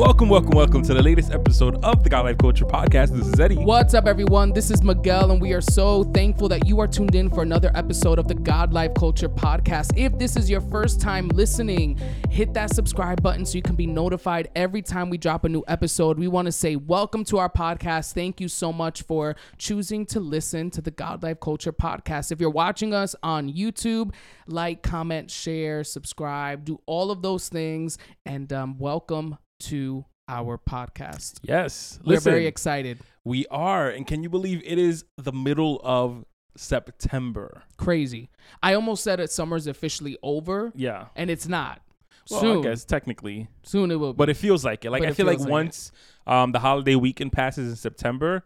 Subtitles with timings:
[0.00, 3.14] Welcome, welcome, welcome to the latest episode of the God Life Culture podcast.
[3.14, 3.56] This is Eddie.
[3.56, 4.50] What's up, everyone?
[4.50, 7.70] This is Miguel, and we are so thankful that you are tuned in for another
[7.74, 9.98] episode of the God Life Culture podcast.
[9.98, 12.00] If this is your first time listening,
[12.30, 15.64] hit that subscribe button so you can be notified every time we drop a new
[15.68, 16.18] episode.
[16.18, 18.14] We want to say welcome to our podcast.
[18.14, 22.32] Thank you so much for choosing to listen to the God Life Culture podcast.
[22.32, 24.14] If you're watching us on YouTube,
[24.46, 31.38] like, comment, share, subscribe, do all of those things, and um, welcome to our podcast.
[31.42, 32.98] Yes, We're listen, very excited.
[33.24, 36.24] we are, and can you believe it is the middle of
[36.56, 37.62] September?
[37.76, 38.30] crazy.
[38.62, 41.06] I almost said it summer's officially over, Yeah.
[41.16, 41.82] and it's not.
[42.30, 44.12] Well, soon, I guess technically, soon it will.
[44.12, 44.18] Be.
[44.18, 44.90] but it feels like it.
[44.90, 45.90] Like But I feel like like once
[46.26, 48.44] um, the holiday weekend passes in September,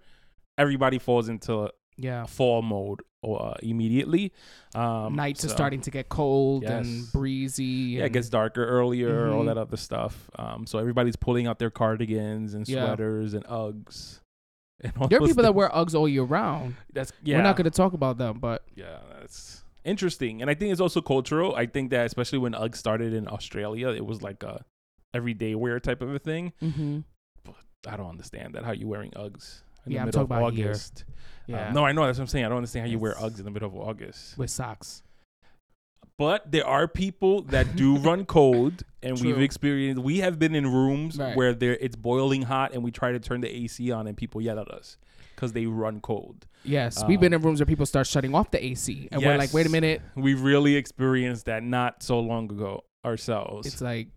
[0.56, 4.32] everybody falls into yeah, fall mode uh, immediately.
[4.74, 7.10] Um, nights are so- starting to get cold and Yes.
[7.12, 7.64] breezy.
[7.64, 9.46] Yeah, it gets darker earlier, all Mhm.
[9.46, 10.28] that other stuff.
[10.36, 12.86] Um, so everybody's pulling out their cardigans and Yeah.
[12.86, 14.20] sweaters and Uggs.
[14.80, 16.74] And all There are people that wear Uggs all year round.
[16.92, 17.36] That's yeah.
[17.38, 20.80] We're not going to talk about them, but Yeah, that's interesting, and I think it's
[20.80, 21.54] also cultural.
[21.54, 24.64] I think that especially when Uggs started in Australia, it was like a
[25.14, 26.52] everyday wear type of a thing.
[26.60, 27.00] mm-hmm.
[27.86, 28.64] I don't understand that.
[28.64, 30.68] How you wearing Uggs in Yeah, the I'm middle of talking about here.
[30.68, 31.04] August?
[31.46, 32.44] yeah, Um, no, I know that's what I'm saying.
[32.44, 34.36] I don't understand how you wear Uggs in the middle of August.
[34.38, 35.02] with socks.
[36.16, 40.00] But there are people that do run cold, and we've experienced.
[40.02, 41.36] We have been in rooms Right.
[41.36, 44.40] where there it's boiling hot, and we try to turn the AC on, and people
[44.40, 44.96] yell at us
[45.34, 46.46] because they run cold.
[46.62, 49.36] Yes, we've been in Um, rooms where people start shutting off the AC, and we're
[49.36, 50.00] like, wait a minute.
[50.14, 53.66] We really experienced that not so long ago ourselves.
[53.66, 54.08] It's like,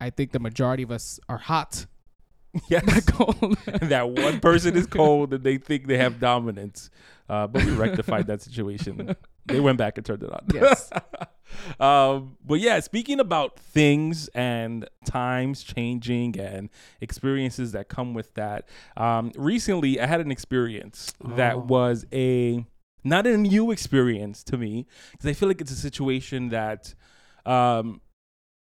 [0.00, 1.86] I think the majority of us are hot,
[2.68, 3.58] yes, not cold.
[3.82, 6.90] that one person is cold, and they think they have dominance.
[7.28, 9.16] Uh, but we rectified that situation.
[9.46, 10.44] They went back and turned it on.
[10.54, 10.90] Yes.
[11.80, 16.70] um, but yeah, speaking about things and times changing and
[17.00, 21.34] experiences that come with that, um, recently I had an experience Oh.
[21.34, 22.64] that was a
[23.02, 26.94] not a new experience to me because I feel like it's a situation that,
[27.44, 28.00] um,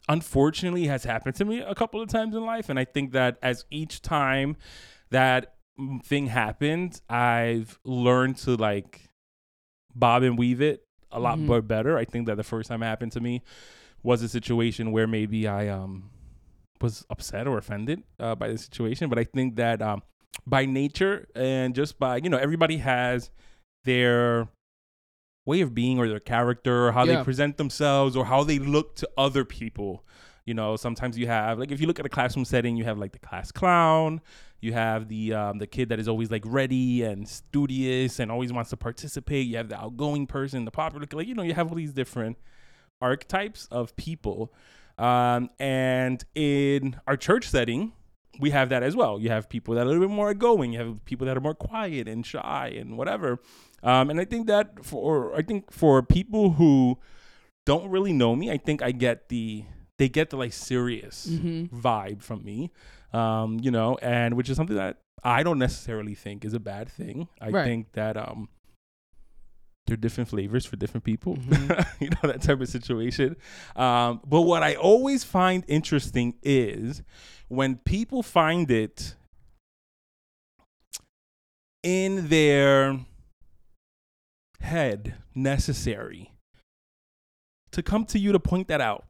[0.08, 3.38] unfortunately, has happened to me a couple of times in life, and I think that
[3.42, 4.56] as each time
[5.10, 9.08] that mm, thing happened, I've learned to like
[9.94, 11.96] bob and weave it a lot more better.
[11.96, 13.42] I think that the first time it happened to me
[14.02, 16.10] was a situation where maybe I um
[16.80, 20.02] was upset or offended uh, by the situation, but I think that um
[20.46, 23.30] by nature and just by you know everybody has
[23.84, 24.48] their
[25.46, 27.16] way of being or their character or how Yeah.
[27.18, 30.04] they present themselves or how they look to other people.
[30.44, 32.98] You know, sometimes you have like if you look at a classroom setting, you have
[32.98, 34.20] like the class clown,
[34.60, 38.52] you have the um, the kid that is always like ready and studious and always
[38.52, 39.46] wants to participate.
[39.46, 42.36] You have the outgoing person, the popular, like you know, you have all these different
[43.00, 44.52] archetypes of people.
[44.98, 47.92] Um, and in our church setting,
[48.38, 49.20] we have that as well.
[49.20, 50.72] You have people that are a little bit more outgoing.
[50.72, 53.38] You have people that are more quiet and shy and whatever.
[53.82, 56.98] Um, and I think that for I think for people who
[57.64, 59.64] don't really know me, I think I get the
[59.98, 61.78] they get the like serious mm-hmm.
[61.78, 62.70] vibe from me,
[63.12, 66.88] um, you know, and which is something that I don't necessarily think is a bad
[66.88, 67.28] thing.
[67.40, 67.64] I Right.
[67.64, 68.48] think that um,
[69.86, 71.86] there are different flavors for different people, Mhm.
[72.00, 73.36] you know, that type of situation.
[73.76, 77.02] Um, but what I always find interesting is
[77.48, 79.14] when people find it
[81.82, 82.98] in their
[84.60, 86.32] head necessary
[87.70, 89.04] to come to you to point that out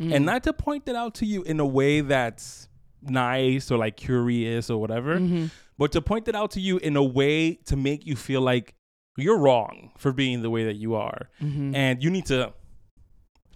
[0.00, 0.14] Mm.
[0.16, 2.66] and not to point it out to you in a way that's
[3.02, 5.50] nice or like curious or whatever, Mhm.
[5.76, 8.74] but to point it out to you in a way to make you feel like
[9.16, 11.74] you're wrong for being the way that you are Mhm.
[11.74, 12.52] and you need to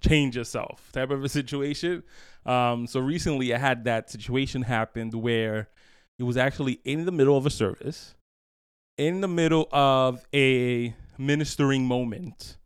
[0.01, 2.03] change yourself type of a situation.
[2.45, 5.69] Um, so recently I had that situation happened where
[6.19, 8.15] it was actually in the middle of a service,
[8.99, 12.57] in the middle of a ministering moment.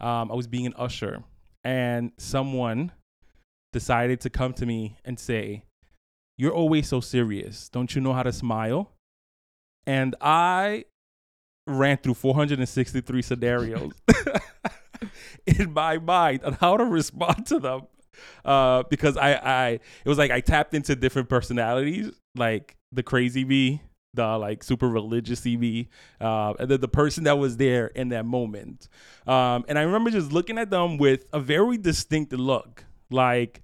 [0.00, 1.24] Um, I was being an usher,
[1.64, 2.92] and someone
[3.72, 5.64] decided to come to me and say,
[6.38, 7.68] You're always so serious.
[7.68, 8.92] Don't you know how to smile?
[9.86, 10.86] And I
[11.78, 13.92] ran through 463 scenarios
[15.46, 17.82] in my mind on how to respond to them.
[18.44, 23.44] Uh, because I, I, it was like I tapped into different personalities, like the crazy
[23.44, 23.82] me,
[24.14, 25.88] the like super religious me,
[26.20, 28.88] uh, and then the person that was there in that moment.
[29.26, 33.62] Um, and I remember just looking at them with a very distinct look, like,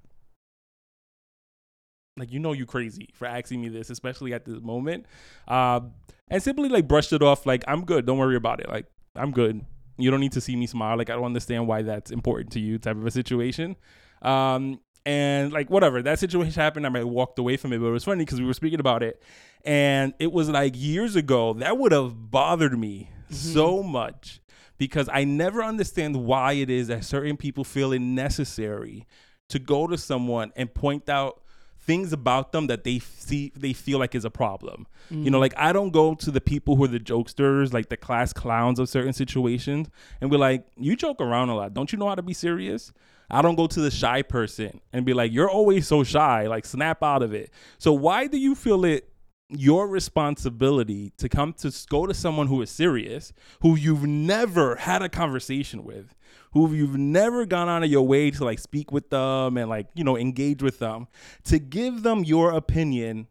[2.17, 5.07] like you know you crazy for asking me this, especially at this moment,
[5.49, 5.93] um,
[6.29, 9.33] and simply like brushed it off, like I'm good, don't worry about it, like I'm
[9.33, 9.65] good.
[9.99, 10.99] You don't need to see me smile.
[10.99, 13.77] Like I don't understand why that's important to you, type of a situation.
[14.21, 17.93] Um, and like whatever that situation happened i might walked away from it but it
[17.93, 19.23] was funny because we were speaking about it
[19.65, 23.35] and it was like years ago that would have bothered me mm-hmm.
[23.35, 24.41] so much
[24.77, 29.07] because i never understand why it is that certain people feel it necessary
[29.49, 31.41] to go to someone and point out
[31.87, 34.87] things about them that they see they feel like is a problem.
[35.11, 35.25] Mm-hmm.
[35.25, 35.43] You know, mm.
[35.43, 38.79] like I don't go to the people who are the jokesters, like the class clowns
[38.79, 39.89] of certain situations,
[40.21, 41.75] and be like, "You joke around a lot.
[41.75, 42.93] Don't you know how to be serious?"
[43.29, 46.65] I don't go to the shy person and be like, you're always so shy, like
[46.65, 47.51] snap out of it.
[47.77, 49.09] So why do you feel it
[49.49, 55.03] your responsibility to come to go to someone who is serious, who you've never had
[55.03, 56.15] a conversation with,
[56.53, 59.87] who you've never gone out of your way to like speak with them and like,
[59.95, 61.07] you know, engage with them,
[61.45, 63.29] to give them your opinion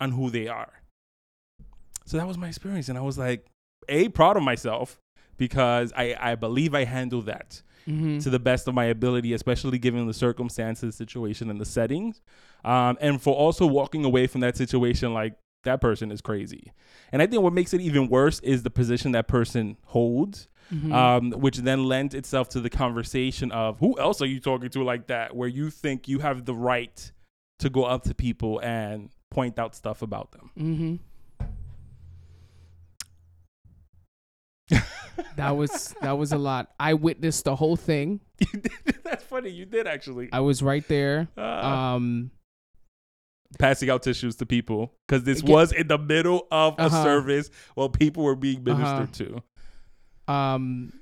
[0.00, 0.82] on who they are.
[2.06, 2.88] So that was my experience.
[2.88, 3.46] And I was like,
[3.88, 4.98] A, proud of myself
[5.36, 8.18] because I, I believe I handled that mm-hmm.
[8.18, 12.20] to the best of my ability, especially given the circumstances, situation, and the settings.
[12.64, 16.72] Um, and for also walking away from that situation like that person is crazy.
[17.10, 20.48] And I think what makes it even worse is the position that person holds.
[20.72, 20.92] Mm-hmm.
[20.92, 24.82] Um, which then lends itself to the conversation of who else are you talking to
[24.82, 27.12] like that, where you think you have the right
[27.58, 31.00] to go up to people and point out stuff about them.
[34.70, 34.78] Mm-hmm.
[35.36, 36.72] that was that was a lot.
[36.78, 38.20] I witnessed the whole thing.
[39.04, 39.50] That's funny.
[39.50, 40.28] You did actually.
[40.32, 41.28] I was right there.
[41.36, 42.30] Uh, um,
[43.58, 46.96] passing out tissues to people because this was in the middle of uh-huh.
[46.96, 49.42] a service while people were being ministered uh-huh.
[50.28, 50.32] to.
[50.32, 50.92] Um,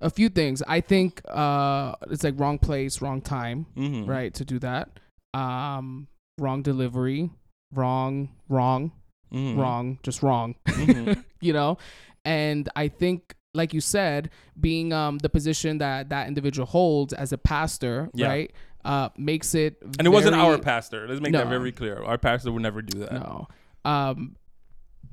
[0.00, 0.62] a few things.
[0.66, 4.08] I think uh, it's like wrong place, wrong time, mm-hmm.
[4.08, 4.32] right?
[4.34, 4.88] To do that.
[5.34, 6.08] Um,
[6.38, 7.30] wrong delivery,
[7.72, 8.92] wrong, wrong,
[9.32, 9.60] mm-hmm.
[9.60, 10.56] wrong, just wrong.
[10.68, 11.20] Mm-hmm.
[11.40, 11.78] you know,
[12.24, 17.32] and I think like you said, being um the position that that individual holds as
[17.32, 18.28] a pastor, yeah.
[18.28, 18.52] right,
[18.84, 19.78] uh, makes it.
[19.82, 21.06] And very, it wasn't our pastor.
[21.08, 22.02] Let's make no, that very clear.
[22.02, 23.12] Our pastor would never do that.
[23.12, 23.48] No,
[23.84, 24.36] um,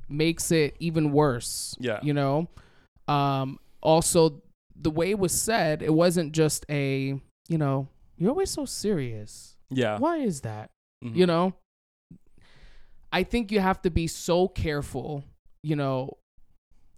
[0.08, 1.76] makes it even worse.
[1.78, 2.48] Yeah, you know.
[3.06, 4.42] Um, also,
[4.76, 9.56] the way it was said, it wasn't just a, you know, you're always so serious.
[9.70, 9.98] Yeah.
[9.98, 10.70] Why is that?
[11.04, 11.16] Mm-hmm.
[11.16, 11.54] You know.
[13.10, 15.24] I think you have to be so careful,
[15.62, 16.18] you know,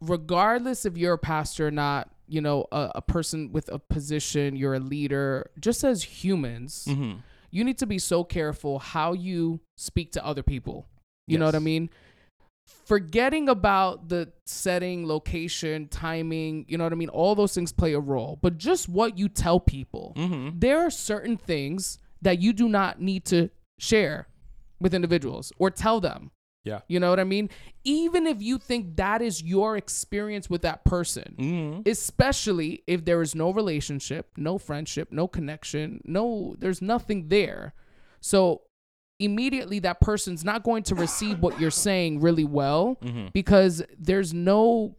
[0.01, 4.57] regardless if you're a pastor or not, you know, a, a person with a position,
[4.57, 7.19] you're a leader, just as humans, mm-hmm.
[7.51, 10.87] you need to be so careful how you speak to other people.
[11.27, 11.41] You yes.
[11.41, 11.91] know what I mean?
[12.85, 17.09] Forgetting about the setting, location, timing, you know what I mean?
[17.09, 20.13] All those things play a role, but just what you tell people.
[20.17, 20.59] Mm-hmm.
[20.59, 24.29] There are certain things that you do not need to share
[24.81, 26.31] with individuals or tell them.
[26.65, 26.81] Yeah.
[26.89, 27.49] You know what I mean?
[27.85, 31.89] Even if you think that is your experience with that person, mm-hmm.
[31.89, 37.75] especially if there is no relationship, no friendship, no connection, no, there's nothing there.
[38.21, 38.63] So
[39.19, 43.29] immediately that person's not going to receive what you're saying really well mm-hmm.
[43.33, 44.97] because there's no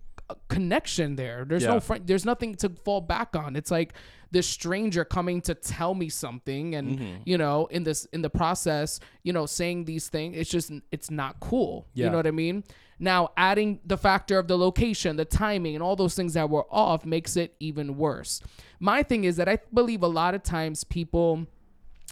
[0.47, 1.45] connection there.
[1.47, 1.73] There's yeah.
[1.73, 2.05] no friend.
[2.05, 3.55] There's nothing to fall back on.
[3.55, 3.93] It's like
[4.31, 7.21] this stranger coming to tell me something, and mm-hmm.
[7.25, 10.35] you know, in this in the process, you know, saying these things.
[10.37, 11.87] It's just it's not cool.
[11.93, 12.05] Yeah.
[12.05, 12.63] You know what I mean?
[12.99, 16.65] Now, adding the factor of the location, the timing, and all those things that were
[16.69, 18.41] off makes it even worse.
[18.79, 21.47] My thing is that I believe a lot of times people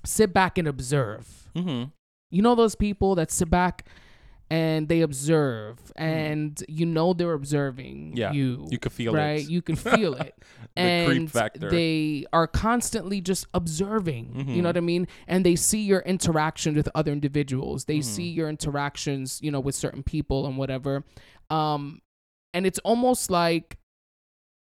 [0.03, 1.49] sit back and observe.
[1.55, 1.89] Mm-hmm.
[2.31, 3.85] You know those people that sit back
[4.51, 6.03] and they observe mm-hmm.
[6.03, 10.15] and you know they're observing yeah, you you can feel right it you can feel
[10.15, 10.35] it
[10.75, 11.29] the and
[11.69, 14.39] they are constantly just observing mm-hmm.
[14.39, 14.65] you know mm-hmm.
[14.65, 18.03] what i mean and they see your interaction with other individuals they mm.
[18.03, 21.03] see your interactions you know with certain people and whatever
[21.49, 22.01] um
[22.53, 23.77] and it's almost like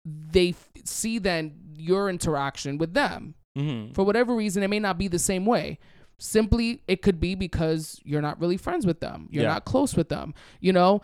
[0.05, 3.93] they f- see then your interaction with them mm-hmm.
[3.93, 5.79] for whatever reason it may not be the same way
[6.19, 9.27] Simply, it could be because you're not really friends with them.
[9.31, 9.49] You're yeah.
[9.49, 10.35] not close with them.
[10.59, 11.01] You know,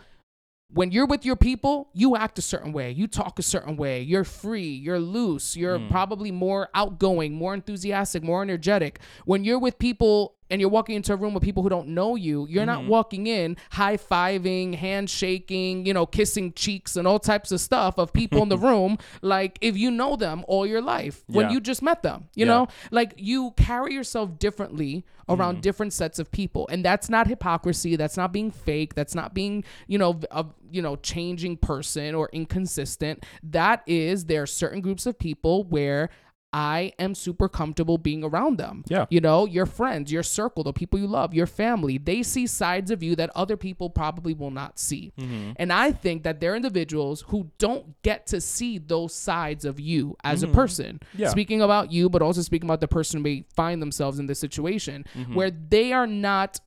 [0.72, 4.02] when you're with your people, you act a certain way, you talk a certain way,
[4.02, 5.90] you're free, you're loose, you're mm.
[5.90, 9.00] probably more outgoing, more enthusiastic, more energetic.
[9.24, 12.14] When you're with people and you're walking into a room with people who don't know
[12.16, 12.88] you, you're not Mm-hmm.
[12.88, 18.12] walking in high fiving, handshaking, you know, kissing cheeks and all types of stuff of
[18.12, 18.98] people in the room.
[19.22, 21.52] Like if you know them all your life when Yeah.
[21.52, 22.52] you just met them, you Yeah.
[22.52, 25.60] know, like you carry yourself differently around Mm-hmm.
[25.62, 27.96] different sets of people, and that's not hypocrisy.
[27.96, 28.94] That's not being fake.
[28.94, 33.24] That's not being, you know, a you know changing person or inconsistent.
[33.42, 36.10] That is there are certain groups of people where.
[36.58, 38.82] I am super comfortable being around them.
[38.88, 39.04] Yeah.
[39.10, 42.90] You know, your friends, your circle, the people you love, your family, they see sides
[42.90, 45.12] of you that other people probably will not see.
[45.18, 45.50] Mm-hmm.
[45.56, 50.16] And I think that they're individuals who don't get to see those sides of you
[50.24, 50.52] as Mm-hmm.
[50.52, 51.00] a person.
[51.14, 51.28] Yeah.
[51.28, 54.38] Speaking about you, but also speaking about the person who may find themselves in this
[54.38, 55.34] situation Mm-hmm.
[55.34, 56.60] where they are not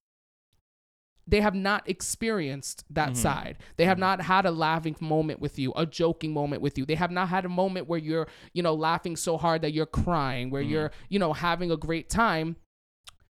[1.30, 3.16] they have not experienced that Mm-hmm.
[3.22, 3.58] side.
[3.78, 6.86] They have not had a laughing moment with you, a joking moment with you.
[6.86, 9.86] They have not had a moment where you're, you know, laughing so hard that you're
[9.86, 10.72] crying, where Mm-hmm.
[10.72, 12.56] you're, you know, having a great time.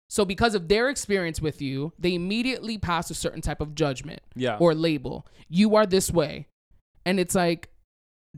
[0.08, 4.22] So because of their experience with you, they immediately pass a certain type of judgment
[4.36, 4.58] Yeah.
[4.60, 5.28] or label.
[5.50, 6.48] You are this way.
[7.06, 7.69] And it's like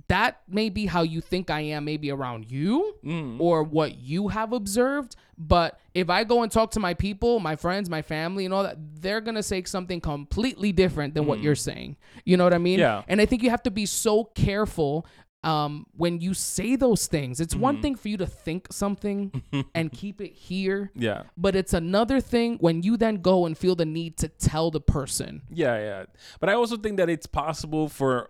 [0.07, 3.39] that may be how you think I am maybe around you Mm.
[3.39, 5.15] or what you have observed.
[5.37, 8.63] But if I go and talk to my people, my friends, my family, and all
[8.63, 11.97] that, they're going to say something completely different than what you're saying.
[12.25, 12.79] You know what I mean?
[12.79, 13.03] Yeah.
[13.07, 15.05] And I think you have to be so careful
[15.43, 17.39] um, when you say those things.
[17.41, 19.41] It's one thing for you to think something
[19.75, 20.91] and keep it here.
[20.93, 21.23] Yeah.
[21.35, 24.79] But it's another thing when you then go and feel the need to tell the
[24.81, 25.41] person.
[25.49, 26.03] Yeah, yeah.
[26.39, 28.29] But I also think that it's possible for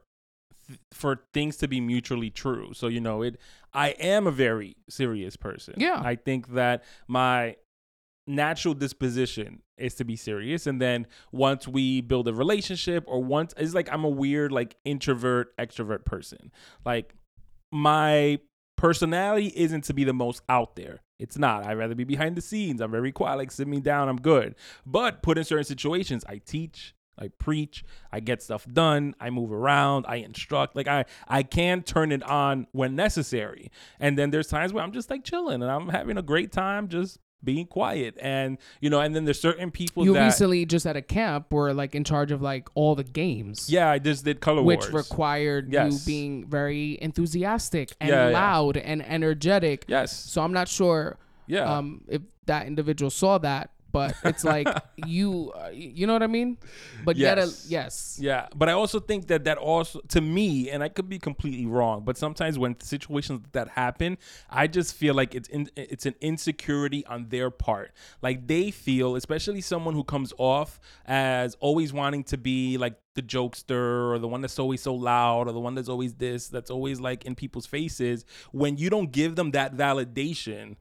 [0.91, 2.73] for things to be mutually true.
[2.73, 3.39] So you know, it
[3.73, 5.75] I am a very serious person.
[5.77, 6.01] Yeah.
[6.03, 7.55] I think that my
[8.27, 13.51] natural disposition is to be serious and then once we build a relationship or once
[13.57, 16.51] it's like I'm a weird like introvert extrovert person.
[16.85, 17.15] Like
[17.71, 18.39] my
[18.77, 21.01] personality isn't to be the most out there.
[21.19, 21.67] It's not.
[21.67, 22.81] I'd rather be behind the scenes.
[22.81, 23.37] I'm very quiet.
[23.37, 24.09] Like sit me down.
[24.09, 24.55] I'm good.
[24.85, 29.51] But put in certain situations, I teach, I preach, I get stuff done, I move
[29.51, 30.75] around, I instruct.
[30.75, 33.71] Like I I can turn it on when necessary.
[33.99, 36.87] And then there's times where I'm just like chilling and I'm having a great time
[36.87, 38.15] just being quiet.
[38.21, 41.51] And you know, and then there's certain people You that recently just at a camp
[41.51, 43.67] were like in charge of like all the games.
[43.69, 44.93] Yeah, I just did color which wars.
[44.93, 45.91] required Yes.
[45.93, 48.33] you being very enthusiastic and Yeah, yeah.
[48.33, 49.85] loud and energetic.
[49.87, 50.15] yes.
[50.15, 51.77] So I'm not sure Yeah.
[51.77, 56.27] um, if that individual saw that, but it's like you, uh, you know what I
[56.27, 56.57] mean?
[57.03, 57.65] But yet, a, Yes.
[57.67, 61.19] yes, Yeah, but I also think that that also to me, and I could be
[61.19, 64.17] completely wrong, but sometimes when situations that happen,
[64.49, 67.91] I just feel like it's in, it's an insecurity on their part.
[68.21, 73.21] Like they feel, especially someone who comes off as always wanting to be like the
[73.21, 76.71] jokester or the one that's always so loud or the one that's always this, that's
[76.71, 78.25] always like in people's faces.
[78.51, 80.77] When you don't give them that validation,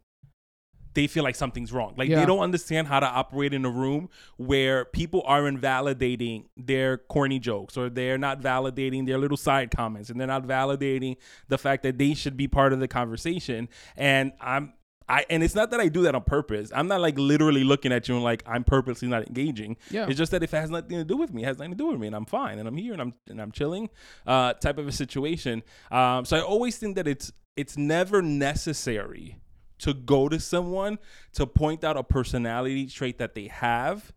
[0.95, 1.95] they feel like something's wrong.
[1.97, 2.21] Like Yeah.
[2.21, 7.39] they don't understand how to operate in a room where people aren't validating their corny
[7.39, 11.17] jokes or they're not validating their little side comments and they're not validating
[11.49, 13.69] the fact that they should be part of the conversation.
[13.97, 14.73] And I'm
[15.09, 16.71] I and it's not that I do that on purpose.
[16.73, 19.77] I'm not like literally looking at you and like I'm purposely not engaging.
[19.91, 20.07] Yeah.
[20.09, 21.77] It's just that if it has nothing to do with me, it has nothing to
[21.77, 23.91] do with me, and I'm fine, and I'm here, and I'm and I'm chilling,
[24.25, 25.65] uh, type of a situation.
[25.91, 29.37] Um, so I always think that it's it's never necessary
[29.81, 30.99] to go to someone
[31.33, 34.13] to point out a personality trait that they have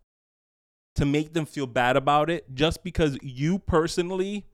[0.96, 4.46] to make them feel bad about it just because you personally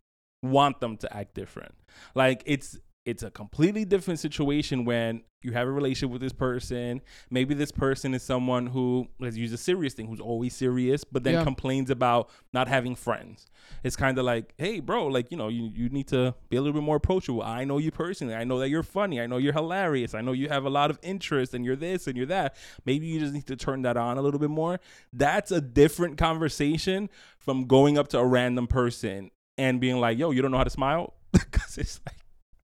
[0.43, 1.75] want them to act different.
[2.14, 7.00] Like it's it's a completely different situation when you have a relationship with this person.
[7.30, 11.25] Maybe this person is someone who let's use a serious thing, who's always serious, but
[11.25, 11.42] then Yeah.
[11.42, 13.47] complains about not having friends.
[13.83, 16.61] It's kind of like, hey, bro, like you know, you you need to be a
[16.61, 17.42] little bit more approachable.
[17.42, 18.35] I know you personally.
[18.35, 19.19] I know that you're funny.
[19.19, 20.14] I know you're hilarious.
[20.14, 22.54] I know you have a lot of interest, and you're this and you're that.
[22.85, 24.78] Maybe you just need to turn that on a little bit more.
[25.11, 30.33] That's a different conversation from going up to a random person and being like, yo,
[30.33, 32.16] you don't know how to smile, because it's like.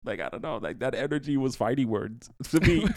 [0.06, 2.86] Like I don't know, like that energy was fighting words to me,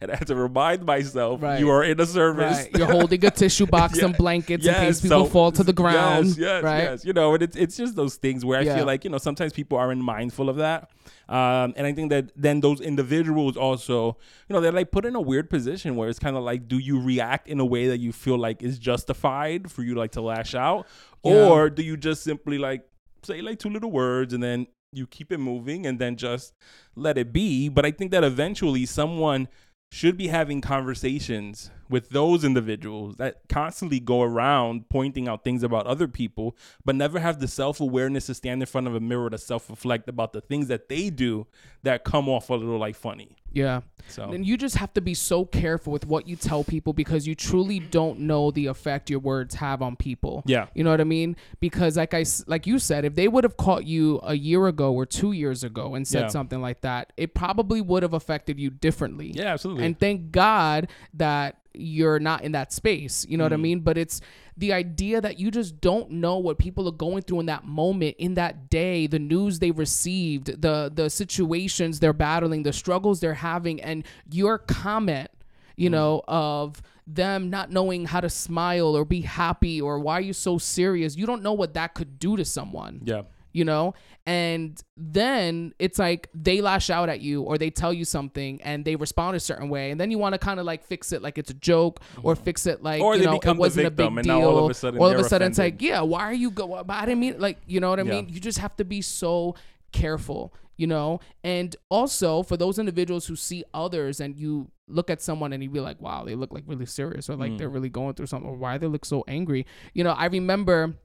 [0.00, 1.60] and I had to remind myself Right.
[1.60, 2.56] you are in a service.
[2.64, 2.76] right.
[2.76, 4.06] You're holding a tissue box Yeah.
[4.06, 6.26] and blankets in case people so- fall to the ground.
[6.28, 6.82] Yes, yes, right?
[6.82, 7.04] yes.
[7.04, 8.76] You know, and it's it's just those things where I Yeah.
[8.76, 10.90] feel like you know sometimes people aren't mindful of that,
[11.28, 14.16] um, and I think that then those individuals also,
[14.48, 16.78] you know, they're like put in a weird position where it's kind of like, do
[16.78, 20.20] you react in a way that you feel like is justified for you like to
[20.20, 20.86] lash out,
[21.24, 21.32] Yeah.
[21.48, 22.82] or do you just simply like
[23.26, 26.54] say like two little words and then you keep it moving and then just
[26.94, 27.68] let it be?
[27.68, 29.48] But I think that eventually someone
[29.90, 35.86] should be having conversations with those individuals that constantly go around pointing out things about
[35.86, 39.30] other people, but never have the self awareness to stand in front of a mirror
[39.30, 41.46] to self reflect about the things that they do
[41.82, 43.36] that come off a little like funny.
[43.52, 43.80] Yeah.
[44.08, 47.26] So And you just have to be so careful with what you tell people because
[47.26, 50.42] you truly don't know the effect your words have on people.
[50.46, 50.66] Yeah.
[50.74, 51.36] You know what I mean?
[51.58, 54.92] Because like I like you said, if they would have caught you a year ago
[54.92, 56.28] or 2 years ago and said Yeah.
[56.28, 59.32] something like that, it probably would have affected you differently.
[59.34, 59.86] yeah, absolutely.
[59.86, 63.26] And thank God that you're not in that space.
[63.28, 63.62] You know what I mm.
[63.62, 63.80] mean?
[63.80, 64.20] But it's
[64.56, 68.16] the idea that you just don't know what people are going through in that moment,
[68.18, 73.34] in that day, the news they received, the the situations they're battling, the struggles they're
[73.34, 75.30] having, and your comment,
[75.76, 75.92] you mm.
[75.92, 80.32] know, of them not knowing how to smile or be happy or why are you
[80.32, 81.16] so serious.
[81.16, 83.22] You don't know what that could do to someone yeah.
[83.52, 83.94] you know
[84.26, 88.84] and then it's like they lash out at you or they tell you something and
[88.84, 89.92] they respond a certain way.
[89.92, 92.34] And then you want to kind of like fix it like it's a joke or
[92.34, 94.40] fix it like Or you they know become it wasn't a big victim and deal
[94.40, 96.50] now all of a sudden all of a sudden it's like yeah why are you
[96.50, 98.14] go i didn't mean like you know what i Yeah.
[98.16, 98.28] mean?
[98.28, 99.54] You just have to be so
[99.92, 101.20] careful you know?
[101.42, 105.70] And also for those individuals who see others and you look at someone and you
[105.70, 107.58] be like wow they look like really serious or like Mm.
[107.58, 109.66] they're really going through something or why they look so angry.
[109.94, 110.96] You know i remember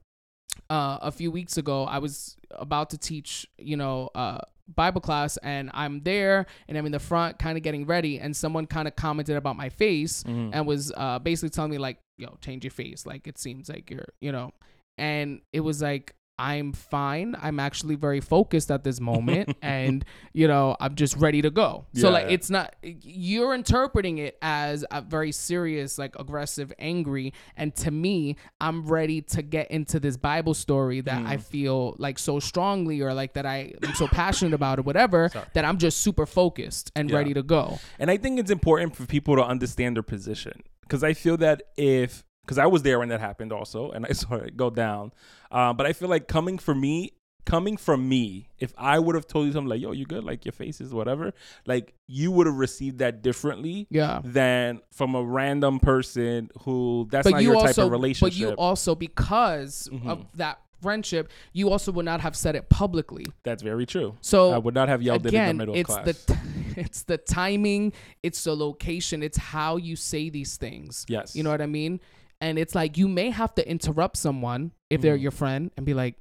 [0.68, 4.38] uh, a few weeks ago, I was about to teach, you know, uh,
[4.74, 8.34] Bible class, and I'm there, and I'm in the front, kind of getting ready, and
[8.34, 10.50] someone kind of commented about my face, Mhm.
[10.52, 13.04] and was uh, basically telling me like, "Yo, change your face.
[13.04, 14.52] Like it seems like you're, you know,"
[14.98, 16.14] and it was like.
[16.38, 17.36] I'm fine.
[17.40, 21.86] I'm actually very focused at this moment and you know, I'm just ready to go.
[21.94, 22.32] So like yeah.
[22.34, 28.36] it's not you're interpreting it as a very serious, like aggressive, angry, and to me,
[28.60, 31.26] I'm ready to get into this Bible story that Mm.
[31.28, 35.28] I feel like so strongly or like that I am so passionate about or whatever
[35.32, 35.44] Sorry.
[35.52, 37.16] that I'm just super focused and Yeah.
[37.16, 37.78] ready to go.
[37.98, 41.62] And I think it's important for people to understand their position because I feel that
[41.76, 45.12] if because I was there when that happened also, and I saw it go down.
[45.50, 47.12] Uh, but I feel like coming from me,
[47.44, 50.24] coming from me, if I would have told you something like, "Yo, you good?
[50.24, 51.32] Like your face is whatever,"
[51.66, 54.20] like you would have received that differently Yeah.
[54.24, 58.32] than from a random person who that's But not you your also type of relationship.
[58.34, 60.08] but you also because Mhm.
[60.08, 63.24] of that friendship, you also would not have said it publicly.
[63.44, 64.16] that's very true.
[64.20, 66.04] So I would not have yelled it in the middle it's class.
[66.04, 66.40] the t-
[66.76, 67.92] it's the timing,
[68.24, 71.06] it's the location, it's how you say these things.
[71.08, 72.00] yes, You know what I mean?
[72.42, 75.22] And it's like you may have to interrupt someone if they're Mhm.
[75.22, 76.16] your friend and be like,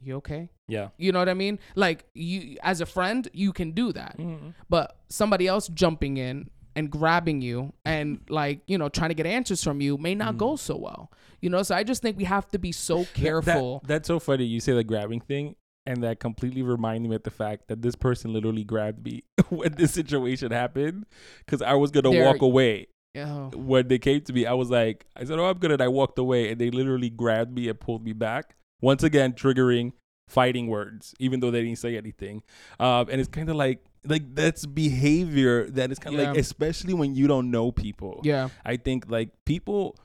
[0.00, 0.90] "You okay?" yeah.
[0.96, 1.58] You know what I mean?
[1.74, 4.16] Like you as a friend, you can do that.
[4.16, 4.54] Mhm.
[4.68, 9.26] But somebody else jumping in and grabbing you and like, you know, trying to get
[9.26, 11.10] answers from you may not go so well.
[11.40, 13.82] You know, so I just think we have to be so That- that- careful.
[13.84, 14.44] that's so funny.
[14.44, 17.96] You say the grabbing thing, and that completely reminded me of the fact that this
[17.96, 21.06] person literally grabbed me when this situation happened
[21.44, 22.86] because I was gonna They're- walk away.
[23.16, 23.50] Oh.
[23.54, 25.88] When they came to me, I was like, I said, "Oh, I'm good," and I
[25.88, 28.56] walked away, and they literally grabbed me and pulled me back.
[28.80, 29.92] Once again, triggering
[30.28, 32.42] fighting words, even though they didn't say anything.
[32.78, 36.94] Um, and it's kind of like like that's behavior that is kind of like, especially
[36.94, 38.20] when you don't know people.
[38.24, 38.48] Yeah.
[38.64, 39.96] I think like people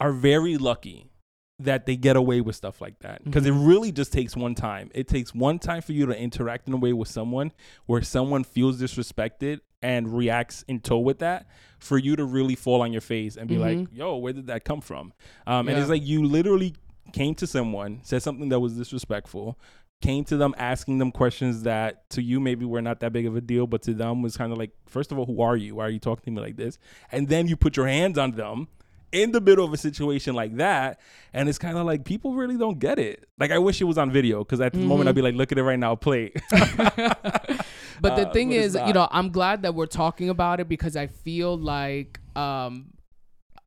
[0.00, 1.11] are very lucky
[1.58, 3.48] that they get away with stuff like that because Mhm.
[3.48, 4.90] it really just takes one time.
[4.94, 7.52] It takes one time for you to interact in a way with someone
[7.86, 11.46] where someone feels disrespected and reacts in tow with that
[11.78, 13.88] for you to really fall on your face and be like, Mhm.
[13.92, 15.12] "Yo, where did that come from?"
[15.46, 16.74] Um, And it's like you literally
[17.12, 19.58] came to someone, said something that was disrespectful,
[20.00, 23.36] came to them asking them questions that to you maybe were not that big of
[23.36, 25.76] a deal, but to them was kind of like, first of all, who are you?
[25.76, 26.78] Why are you talking to me like this?
[27.12, 28.66] And then you put your hands on them
[29.12, 30.98] in the middle of a situation like that,
[31.32, 33.28] and it's kind of like people really don't get it.
[33.38, 35.10] Like I wish it was on video because at the moment Mhm.
[35.10, 36.32] I'd be like, look at it right now, play.
[36.50, 40.68] but the Uh, thing but is, you know, I'm glad that we're talking about it
[40.68, 42.86] because I feel like um,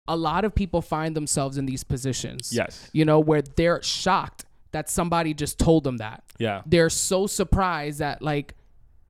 [0.08, 2.52] a lot of people find themselves in these positions.
[2.54, 2.90] yes.
[2.94, 6.24] You know, where they're shocked that somebody just told them that.
[6.38, 6.62] Yeah.
[6.66, 8.56] They're so surprised that, like,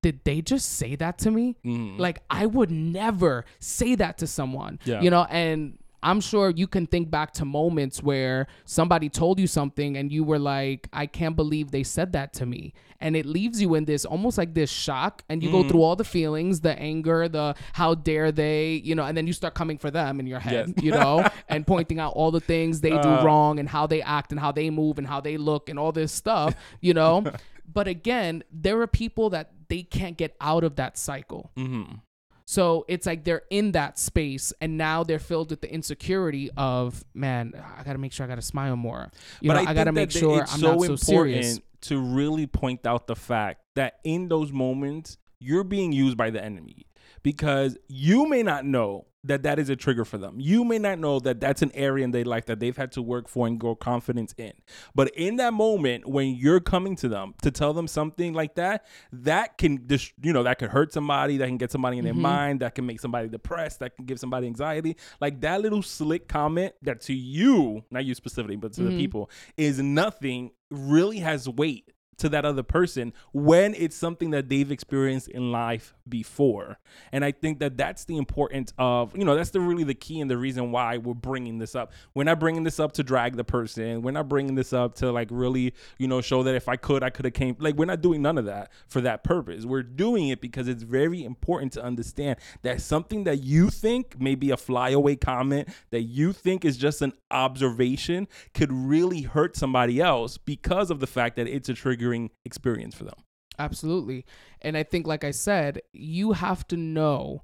[0.04, 1.56] did they just say that to me?
[1.66, 1.98] Mhm.
[1.98, 4.80] Like, I would never say that to someone.
[4.86, 5.02] Yeah.
[5.02, 9.48] You know, and I'm sure you can think back to moments where somebody told you
[9.48, 12.74] something and you were like, I can't believe they said that to me.
[13.02, 15.24] And it leaves you in this almost like this shock.
[15.30, 15.62] And you Mm-hmm.
[15.64, 19.26] go through all the feelings, the anger, the how dare they, you know, and then
[19.28, 20.84] you start coming for them in your head, Yes.
[20.86, 23.24] you know, and pointing out all the things they do Uh.
[23.26, 25.92] wrong and how they act and how they move and how they look and all
[25.92, 27.24] this stuff, you know.
[27.74, 31.52] but again, there are people that they can't get out of that cycle.
[31.58, 32.02] Mhm.
[32.46, 37.04] So it's like they're in that space and now they're filled with the insecurity of,
[37.16, 39.12] man, I got to make sure I got to smile more.
[39.42, 41.60] You know, I, got to make sure I'm so not so important serious.
[41.82, 46.44] to really point out the fact that in those moments you're being used by the
[46.44, 46.86] enemy
[47.26, 50.36] because you may not know that that is a trigger for them.
[50.40, 53.02] You may not know that that's an area in their life that they've had to
[53.02, 54.54] work for and grow confidence in.
[54.94, 58.86] But in that moment when you're coming to them to tell them something like that,
[59.12, 62.14] that can just you know that could hurt somebody, that can get somebody in their
[62.14, 62.22] mm-hmm.
[62.22, 64.96] mind, that can make somebody depressed, that can give somebody anxiety.
[65.20, 69.00] Like that little slick comment that to you, not you specifically, but to the mm-hmm.
[69.00, 74.72] people, is nothing really has weight to that other person when it's something that they've
[74.72, 76.80] experienced in life before.
[77.12, 80.22] And I think that that's the importance of, you know, that's the really the key
[80.22, 81.92] and the reason why we're bringing this up.
[82.14, 84.02] We're not bringing this up to drag the person.
[84.02, 87.04] We're not bringing this up to like really, you know, show that if I could,
[87.04, 87.56] I could have came.
[87.60, 89.66] Like we're not doing none of that for that purpose.
[89.66, 94.36] We're doing it because it's very important to understand that something that you think may
[94.36, 100.00] be a flyaway comment that you think is just an observation could really hurt somebody
[100.00, 101.74] else because of the fact that it's a
[102.06, 103.16] triggering experience for them.
[103.58, 104.26] Absolutely.
[104.62, 107.44] And I think, like I said, you have to know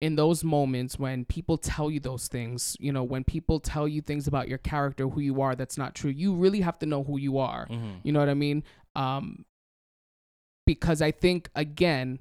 [0.00, 4.00] in those moments when people tell you those things, you know, when people tell you
[4.00, 6.10] things about your character, who you are, that's not true.
[6.10, 7.68] You really have to know who you are.
[8.02, 8.64] You know what I mean?
[8.96, 9.44] Um,
[10.66, 12.18] because I think, again,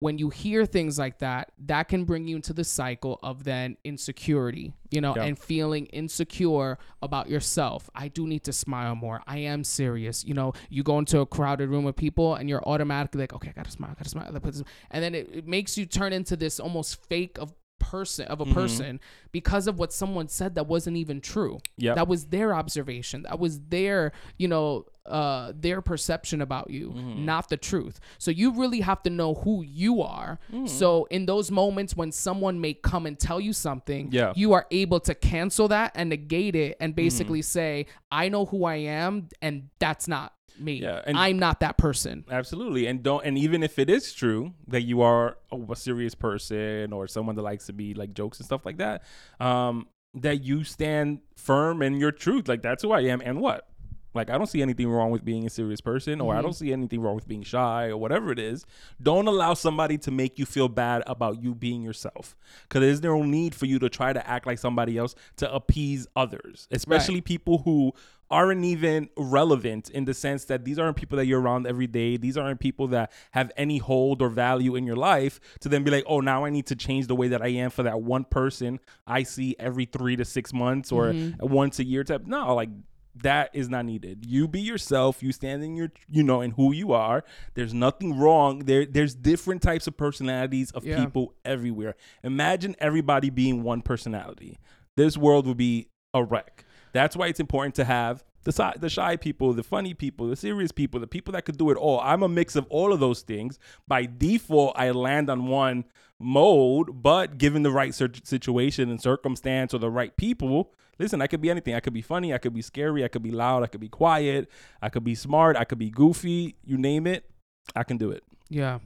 [0.00, 3.76] when you hear things like that, that can bring you into the cycle of then
[3.84, 5.24] insecurity, you know, Yeah.
[5.24, 7.88] and feeling insecure about yourself.
[7.94, 9.22] I do need to smile more.
[9.26, 10.24] I am serious.
[10.24, 13.50] You know, you go into a crowded room of people and you're automatically like, okay,
[13.50, 14.24] I gotta smile, I gotta smile.
[14.24, 17.36] I gotta put this-" And then it, it makes you turn into this almost fake
[17.38, 18.54] of person of a Mm-hmm.
[18.54, 19.00] person
[19.32, 21.58] because of what someone said that wasn't even true.
[21.76, 21.94] Yeah.
[21.94, 23.22] That was their observation.
[23.22, 27.24] That was their, you know, uh their perception about you, Mm-hmm.
[27.24, 27.98] not the truth.
[28.18, 30.38] So you really have to know who you are.
[30.66, 34.32] So in those moments when someone may come and tell you something, Yeah.
[34.36, 36.96] you are able to cancel that and negate it and Mm-hmm.
[37.04, 40.74] basically say, I know who I am and that's not me.
[40.74, 42.24] Yeah, and- I'm not that person.
[42.30, 42.86] Absolutely.
[42.86, 47.06] And don't and even if it is true that you are a, serious person or
[47.06, 49.02] someone that likes to be like jokes and stuff like that,
[49.38, 52.48] um, that you stand firm in your truth.
[52.48, 53.66] Like that's who I am and what?
[54.14, 56.72] Like I don't see anything wrong with being a serious person or I don't see
[56.72, 58.66] anything wrong with being shy or whatever it is.
[59.00, 62.36] Don't allow somebody to make you feel bad about you being yourself.
[62.68, 66.08] Cuz there's no need for you to try to act like somebody else to appease
[66.16, 67.92] others, especially people who
[68.30, 72.16] aren't even relevant in the sense that these aren't people that you're around every day.
[72.16, 75.90] These aren't people that have any hold or value in your life to then be
[75.90, 78.24] like, oh, now I need to change the way that I am for that one
[78.24, 81.46] person I see every three to six months or mm-hmm.
[81.46, 82.26] once a year type.
[82.26, 82.70] No, like
[83.16, 84.24] that is not needed.
[84.26, 85.22] You be yourself.
[85.22, 87.24] You stand in your, you know, in who you are.
[87.54, 88.60] There's nothing wrong.
[88.60, 91.04] There, there's different types of personalities of Yeah.
[91.04, 91.96] people everywhere.
[92.22, 94.58] Imagine everybody being one personality.
[94.96, 96.64] This world would be a wreck.
[96.92, 100.36] That's why it's important to have the shy, the shy people, the funny people, the
[100.36, 102.00] serious people, the people that could do it all.
[102.00, 103.58] I'm a mix of all of those things.
[103.86, 105.84] By default, I land on one
[106.18, 111.40] mode, but given the right situation and circumstance or the right people, listen, I could
[111.40, 111.74] be anything.
[111.74, 113.88] I could be funny, I could be scary, I could be loud, I could be
[113.88, 114.50] quiet,
[114.82, 117.30] I could be smart, I could be goofy, you name it,
[117.74, 118.22] I can do it.
[118.48, 118.80] Yeah.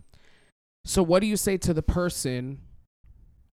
[0.85, 2.61] So what do you say to the person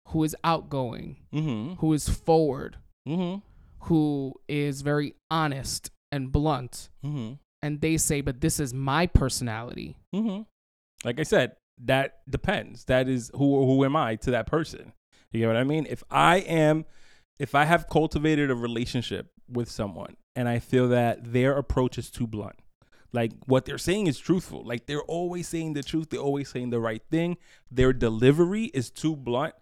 [0.08, 1.78] who is outgoing, Mhm.
[1.78, 3.42] who is forward, Mhm.
[3.82, 7.38] Who is very honest and blunt, Mhm.
[7.62, 10.42] and they say, "But this is my personality." hmm
[11.04, 12.84] Like I said, that depends.
[12.84, 14.92] That is who who am I to that person?
[15.32, 15.86] You get what I mean?
[15.88, 16.84] If I am,
[17.38, 22.10] if I have cultivated a relationship with someone and I feel that their approach is
[22.10, 22.56] too blunt,
[23.12, 26.68] like what they're saying is truthful, like they're always saying the truth, they're always saying
[26.70, 27.38] the right thing,
[27.70, 29.54] their delivery is too blunt.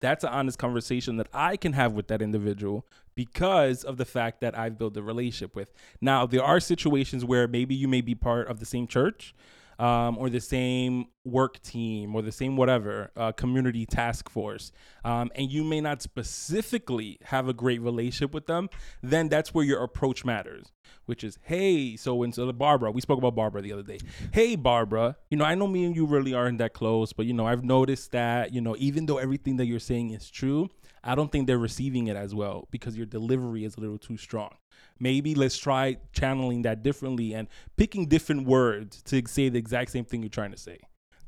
[0.00, 4.40] That's an honest conversation that I can have with that individual because of the fact
[4.42, 5.72] that I've built a relationship with.
[6.00, 9.34] Now, there are situations where maybe you may be part of the same church
[9.78, 14.72] um, or the same work team or the same whatever uh, community task force,
[15.04, 18.68] um, and you may not specifically have a great relationship with them,
[19.02, 20.72] then that's where your approach matters.
[21.06, 23.98] Which is, hey, so and so Barbara, we spoke about Barbara the other day.
[24.32, 27.32] Hey, Barbara, you know, I know me and you really aren't that close, but you
[27.32, 30.68] know, I've noticed that, you know, even though everything that you're saying is true,
[31.04, 34.16] I don't think they're receiving it as well because your delivery is a little too
[34.16, 34.50] strong.
[34.98, 40.04] Maybe let's try channeling that differently and picking different words to say the exact same
[40.04, 40.78] thing you're trying to say.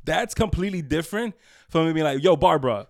[0.05, 1.35] That's completely different
[1.69, 2.89] from me being like, yo, Barbara,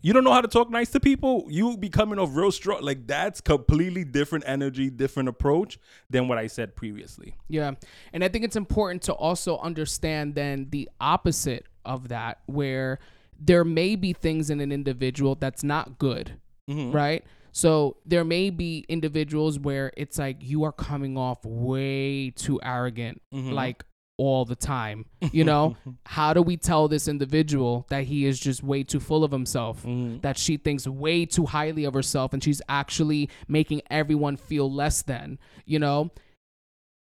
[0.00, 1.46] you don't know how to talk nice to people.
[1.48, 2.82] You be coming off real strong.
[2.82, 7.34] Like that's completely different energy, different approach than what I said previously.
[7.48, 7.72] Yeah.
[8.12, 13.00] And I think it's important to also understand then the opposite of that, where
[13.40, 16.34] there may be things in an individual that's not good,
[16.70, 16.92] mm-hmm.
[16.92, 17.24] right?
[17.52, 23.20] So there may be individuals where it's like you are coming off way too arrogant.
[23.32, 23.84] Like
[24.20, 25.06] all the time.
[25.32, 29.22] You know, how do we tell this individual that he is just way too full
[29.22, 30.22] of himself, Mhm.
[30.22, 35.02] that she thinks way too highly of herself and she's actually making everyone feel less
[35.02, 36.10] than, you know?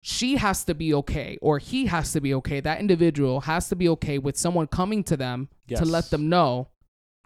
[0.04, 2.60] She has to be okay, or he has to be okay.
[2.60, 6.70] That individual has to be okay with someone coming to them to let them know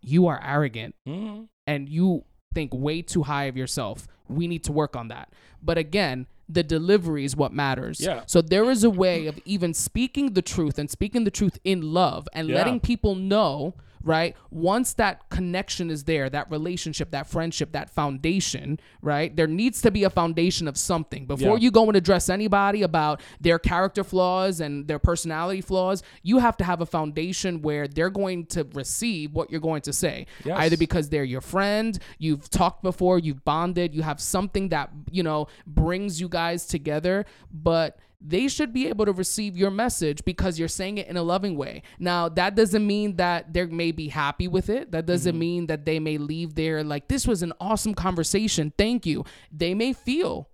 [0.01, 1.47] you are arrogant Mhm.
[1.67, 4.07] and you think way too high of yourself.
[4.27, 5.31] We need to work on that.
[5.61, 7.99] But again, the delivery is what matters.
[7.99, 8.23] Yeah.
[8.25, 11.93] So there is a way of even speaking the truth and speaking the truth in
[11.93, 12.55] love and Yeah.
[12.55, 14.37] letting people know, right?
[14.51, 19.35] Once that connection is there, that relationship, that friendship, that foundation, right?
[19.35, 21.25] There needs to be a foundation of something.
[21.25, 21.63] Before Yeah.
[21.63, 26.55] you go and address anybody about their character flaws and their personality flaws, you have
[26.57, 30.27] to have a foundation where they're going to receive what you're going to say.
[30.45, 30.57] Yes.
[30.59, 35.23] Either because they're your friend, you've talked before, you've bonded, you have something that, you
[35.23, 40.57] know, brings you guys together, but they should be able to receive your message because
[40.57, 41.83] you're saying it in a loving way.
[41.99, 44.91] Now, that doesn't mean that they may be happy with it.
[44.91, 45.39] That doesn't Mm-hmm.
[45.39, 48.73] mean that they may leave there like, this was an awesome conversation.
[48.77, 49.25] Thank you.
[49.51, 50.49] They may feel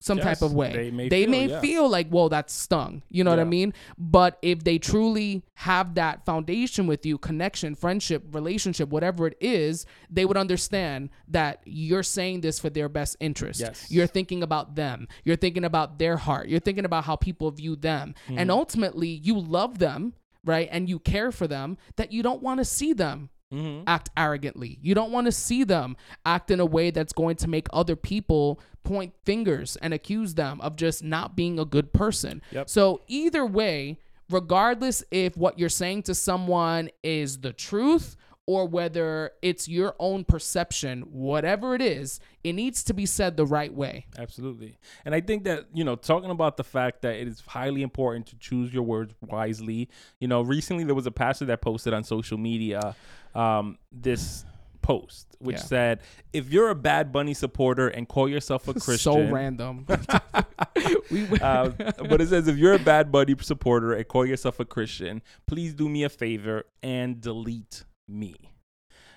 [0.00, 0.72] some type of way.
[0.72, 1.60] they may they feel, may yeah.
[1.60, 3.02] feel like, whoa, that stung.
[3.08, 3.72] You know what I mean?
[3.98, 9.86] But if they truly have that foundation with you, connection, friendship, relationship, whatever it is,
[10.10, 13.60] they would understand that you're saying this for their best interest.
[13.60, 13.86] Yes.
[13.90, 15.08] You're thinking about them.
[15.24, 16.48] You're thinking about their heart.
[16.48, 18.14] You're thinking about how people view them.
[18.26, 18.38] Mm-hmm.
[18.38, 20.12] And ultimately, you love them,
[20.44, 20.68] right?
[20.70, 23.84] And you care for them that you don't want to see them Mhm.
[23.86, 24.78] act arrogantly.
[24.82, 27.94] You don't want to see them act in a way that's going to make other
[27.96, 32.42] people point fingers and accuse them of just not being a good person.
[32.50, 32.68] Yep.
[32.68, 33.98] So, either way,
[34.30, 38.16] regardless if what you're saying to someone is the truth
[38.48, 43.44] or whether it's your own perception, whatever it is, it needs to be said the
[43.44, 44.06] right way.
[44.16, 44.78] Absolutely.
[45.04, 48.26] And I think that, you know, talking about the fact that it is highly important
[48.28, 49.88] to choose your words wisely.
[50.20, 52.94] You know, recently there was a pastor that posted on social media
[53.36, 54.44] um, this
[54.82, 55.62] post, which Yeah.
[55.62, 56.00] said,
[56.32, 58.98] if you're a Bad Bunny supporter and call yourself a Christian.
[58.98, 59.84] So random.
[61.40, 61.70] uh,
[62.08, 65.74] but it says if you're a Bad Bunny supporter and call yourself a Christian, please
[65.74, 68.34] do me a favor and delete me.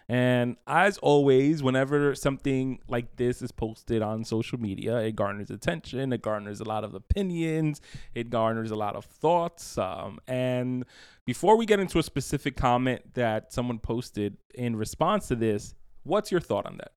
[0.10, 6.12] And as always, whenever something like this is posted on social media, it garners attention,
[6.12, 7.80] it garners a lot of opinions,
[8.16, 9.78] it garners a lot of thoughts.
[9.78, 10.84] Um, and
[11.28, 16.32] before we get into a specific comment that someone posted in response to this, what's
[16.32, 16.92] your thought on that?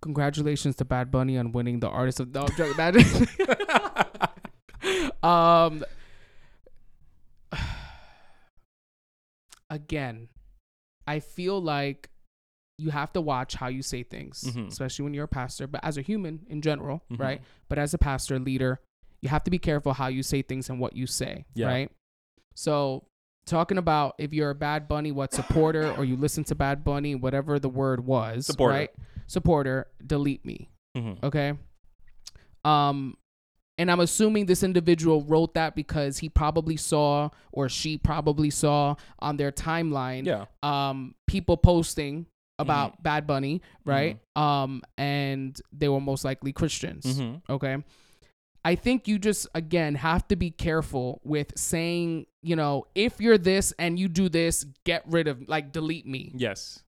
[0.00, 2.76] congratulations to Bad Bunny on winning the artist of no, joking.
[2.76, 2.96] Bad-
[5.22, 5.82] um
[9.74, 10.28] again,
[11.06, 12.08] I feel like
[12.78, 14.68] you have to watch how you say things, Mhm.
[14.68, 17.18] especially when you're a pastor, but as a human in general, Mhm.
[17.20, 17.42] right?
[17.68, 18.80] But as a pastor, leader,
[19.20, 21.66] you have to be careful how you say things and what you say, Yeah.
[21.68, 21.90] right?
[22.54, 23.06] So,
[23.46, 27.14] talking about if you're a Bad Bunny, what supporter, or you listen to Bad Bunny,
[27.14, 28.74] whatever the word was, Supporter.
[28.74, 28.90] right?
[29.26, 31.22] Supporter, delete me, Mhm.
[31.22, 31.52] okay?
[32.64, 33.16] Um,
[33.78, 38.94] and I'm assuming this individual wrote that because he probably saw or she probably saw
[39.18, 40.44] on their timeline Yeah.
[40.62, 42.26] um people posting
[42.58, 43.02] about Mm-hmm.
[43.02, 44.18] Bad Bunny, right?
[44.36, 47.04] Um and they were most likely Christians.
[47.04, 47.42] Mhm.
[47.50, 47.76] Okay.
[48.66, 53.36] I think you just again have to be careful with saying, you know, if you're
[53.38, 56.32] this and you do this, get rid of like delete me.
[56.34, 56.82] Yes.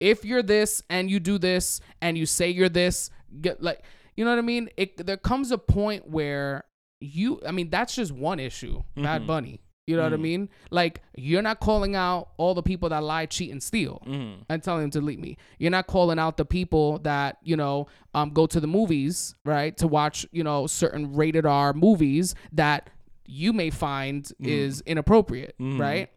[0.00, 3.08] If you're this and you do this and you say you're this,
[3.40, 3.82] get like
[4.16, 4.68] you know what I mean?
[4.76, 6.64] It there comes a point where
[7.00, 9.26] you I mean that's just one issue, Bad Mhm.
[9.26, 9.60] Bunny.
[9.88, 10.20] You know what I Mhm.
[10.20, 10.48] mean?
[10.70, 14.44] Like you're not calling out all the people that lie, cheat, and steal Mhm.
[14.48, 15.36] and telling them to delete me.
[15.58, 19.76] You're not calling out the people that you know um, go to the movies, right,
[19.78, 22.90] to watch you know certain rated R movies that
[23.26, 25.80] you may find is inappropriate, Mhm.
[25.80, 26.10] right?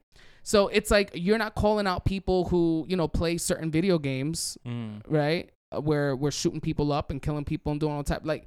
[0.43, 4.59] So it's like you're not calling out people who you know play certain video games,
[4.63, 5.01] Mhm.
[5.07, 8.45] right, where we're shooting people up and killing people and doing all type like.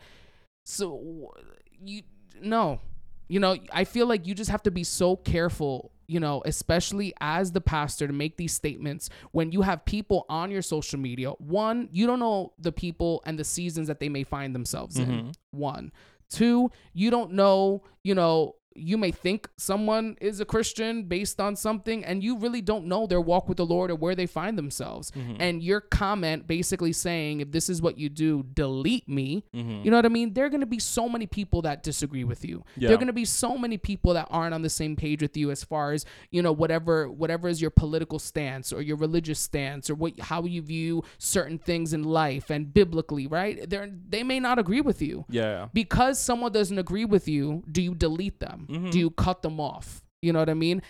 [0.64, 1.32] So
[1.80, 2.02] you
[2.40, 2.80] no,
[3.28, 7.12] you know I feel like you just have to be so careful you know, especially
[7.20, 11.32] as the pastor to make these statements when you have people on your social media.
[11.32, 15.06] One, you don't know the people and the seasons that they may find themselves in.
[15.06, 15.34] Mhm.
[15.50, 15.92] One.
[16.30, 21.56] Two, you don't know, you know, you may think someone is a Christian based on
[21.56, 24.56] something, and you really don't know their walk with the Lord or where they find
[24.56, 25.10] themselves.
[25.12, 25.36] Mm-hmm.
[25.40, 29.44] And your comment basically saying, if this is what you do, delete me.
[29.54, 29.84] Mm-hmm.
[29.84, 30.32] You know what I mean?
[30.34, 32.64] There are going to be so many people that disagree with you.
[32.76, 32.88] Yeah.
[32.88, 35.36] There are going to be so many people that aren't on the same page with
[35.36, 39.40] you as far as you know whatever whatever is your political stance or your religious
[39.40, 43.68] stance or what how you view certain things in life and biblically, right?
[43.68, 45.68] They they may not agree with you Yeah.
[45.72, 48.66] because someone doesn't agree with you, do you delete them?
[48.70, 48.90] Mhm.
[48.90, 50.02] Do you cut them off?
[50.22, 50.82] You know what I mean?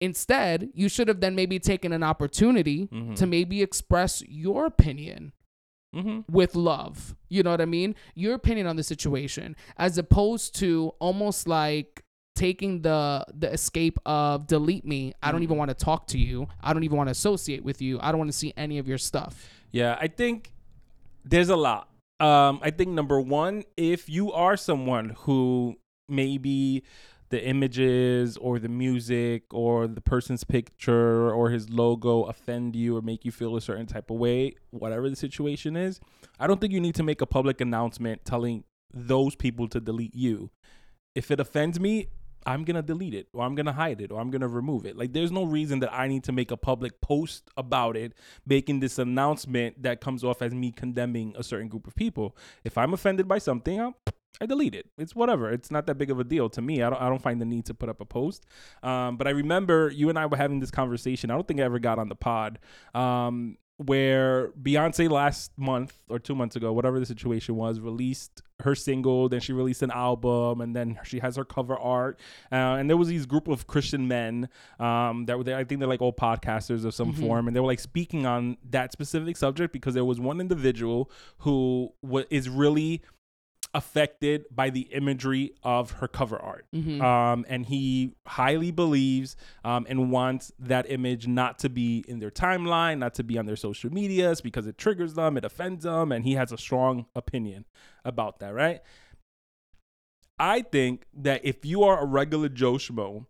[0.00, 3.16] Instead, you should have then maybe taken an opportunity Mhm.
[3.16, 5.32] to maybe express your opinion
[5.94, 6.30] Mm-hmm.
[6.30, 7.16] with love.
[7.30, 7.94] You know what I mean?
[8.14, 12.02] Your opinion on the situation as opposed to almost like
[12.34, 15.14] taking the the escape of delete me.
[15.22, 16.48] I don't even want to talk to you.
[16.60, 17.98] I don't even want to associate with you.
[18.02, 19.48] I don't want to see any of your stuff.
[19.72, 20.52] Yeah, I think
[21.24, 21.88] there's a lot.
[22.20, 25.76] Um, I think number one, if you are someone who
[26.10, 26.82] maybe
[27.28, 33.02] the images or the music or the person's picture or his logo offend you or
[33.02, 36.00] make you feel a certain type of way, whatever the situation is,
[36.38, 40.14] I don't think you need to make a public announcement telling those people to delete
[40.14, 40.50] you.
[41.14, 42.08] If it offends me,
[42.46, 44.96] I'm gonna delete it or I'm gonna hide it or I'm gonna remove it.
[44.96, 48.12] Like there's no reason that I need to make a public post about it,
[48.46, 52.36] making this announcement that comes off as me condemning a certain group of people.
[52.62, 53.96] If I'm offended by something, I'll,
[54.40, 54.86] I delete it.
[54.98, 55.50] It's whatever.
[55.50, 56.82] It's not that big of a deal to me.
[56.82, 58.44] I don't I don't find the need to put up a post.
[58.82, 61.30] Um, but I remember you and I were having this conversation.
[61.30, 62.58] I don't think I ever got on the pod.
[62.94, 68.74] Um, where Beyonce last month or two months ago, whatever the situation was, released her
[68.74, 72.18] single, then she released an album, and then she has her cover art.
[72.50, 74.48] Uh, and there was these group of Christian men
[74.80, 75.58] um, that were there.
[75.58, 77.20] I think they're like all podcasters of some Mhm.
[77.20, 81.10] form, and they were like speaking on that specific subject because there was one individual
[81.40, 83.02] who wa- is really
[83.76, 86.66] affected by the imagery of her cover art.
[86.74, 87.02] Mhm.
[87.02, 92.30] Um, and he highly believes um, and wants that image not to be in their
[92.30, 96.10] timeline, not to be on their social medias because it triggers them, it offends them,
[96.10, 97.66] and he has a strong opinion
[98.02, 98.80] about that, right?
[100.38, 103.26] I think that if you are a regular Joe Schmo,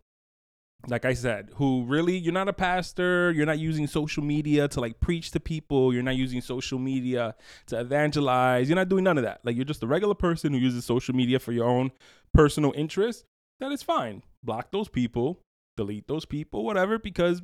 [0.87, 4.79] like I said, who really, you're not a pastor, you're not using social media to
[4.79, 7.35] like preach to people, you're not using social media
[7.67, 9.41] to evangelize, you're not doing none of that.
[9.43, 11.91] Like you're just a regular person who uses social media for your own
[12.33, 13.25] personal interest,
[13.59, 14.23] that is fine.
[14.43, 15.41] Block those people,
[15.75, 17.41] delete those people, whatever, because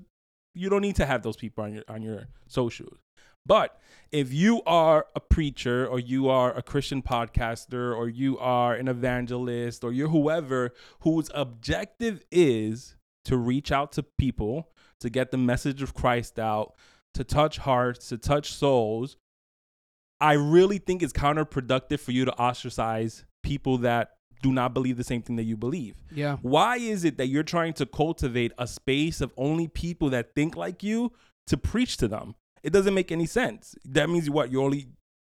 [0.55, 2.97] you don't need to have those people on your on your socials.
[3.45, 3.77] But
[4.11, 8.87] if you are a preacher or you are a Christian podcaster or you are an
[8.87, 12.95] evangelist or you're whoever whose objective is
[13.25, 16.75] to reach out to people, to get the message of Christ out,
[17.13, 19.17] to touch hearts, to touch souls,
[20.19, 25.03] I really think it's counterproductive for you to ostracize people that do not believe the
[25.03, 25.95] same thing that you believe.
[26.11, 26.37] Yeah.
[26.41, 30.55] Why is it that you're trying to cultivate a space of only people that think
[30.55, 31.11] like you
[31.47, 32.35] to preach to them?
[32.61, 33.75] It doesn't make any sense.
[33.85, 34.51] That means what?
[34.51, 34.87] You only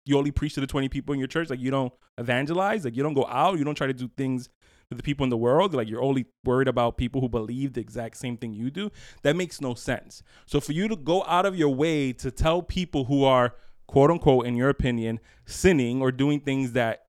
[0.06, 2.95] you only preach to the 20 people in your church like you don't evangelize, like
[2.95, 4.49] you don't go out, you don't try to do things
[4.97, 8.17] the people in the world, like you're only worried about people who believe the exact
[8.17, 8.91] same thing you do.
[9.21, 10.23] That makes no sense.
[10.45, 13.54] So for you to go out of your way to tell people who are
[13.88, 17.04] quote unquote in your opinion sinning or doing things that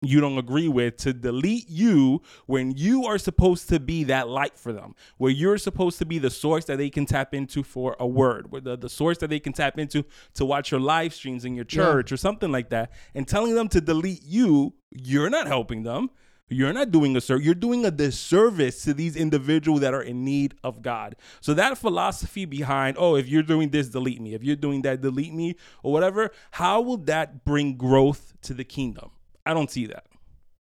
[0.00, 4.56] you don't agree with to delete you when you are supposed to be that light
[4.56, 7.96] for them, where you're supposed to be the source that they can tap into for
[7.98, 11.12] a word, where the, the source that they can tap into to watch your live
[11.12, 11.76] streams in your Yeah.
[11.82, 16.10] church or something like that, and telling them to delete you, you're not helping them.
[16.50, 17.44] You're not doing a service.
[17.44, 21.16] You're doing a disservice to these individuals that are in need of God.
[21.40, 24.34] So that philosophy behind, oh, if you're doing this, delete me.
[24.34, 26.30] If you're doing that, delete me, or whatever.
[26.52, 29.10] How will that bring growth to the kingdom?
[29.44, 30.04] I don't see that.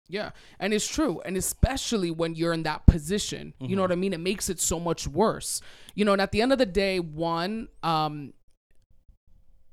[0.07, 3.95] Yeah, and it's true, and especially when you're in that position, you know what I
[3.95, 4.13] mean.
[4.13, 5.61] It makes it so much worse,
[5.95, 6.13] you know.
[6.13, 8.33] And at the end of the day, one, um,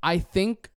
[0.01, 0.71] I think,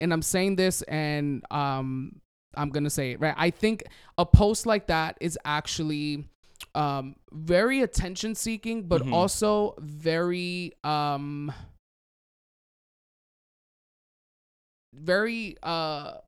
[0.00, 2.20] and I'm saying this, and um,
[2.56, 3.34] I'm gonna say it right.
[3.36, 3.84] I think
[4.18, 6.24] a post like that is actually
[6.74, 9.12] um very attention seeking, but Mhm.
[9.12, 11.52] also very um
[14.92, 16.18] very uh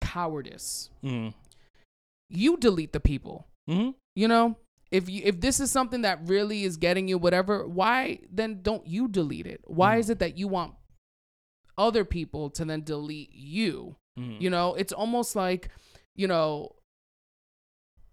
[0.00, 1.32] cowardice Mm.
[2.28, 3.46] you delete the people.
[3.66, 4.56] hmm You know,
[4.90, 8.86] if you if this is something that really is getting you whatever, why then don't
[8.86, 9.62] you delete it?
[9.64, 10.00] Why Mhm.
[10.00, 10.74] is it that you want
[11.78, 13.96] other people to then delete you?
[14.16, 15.68] Hmm You know, it's almost like,
[16.14, 16.76] you know,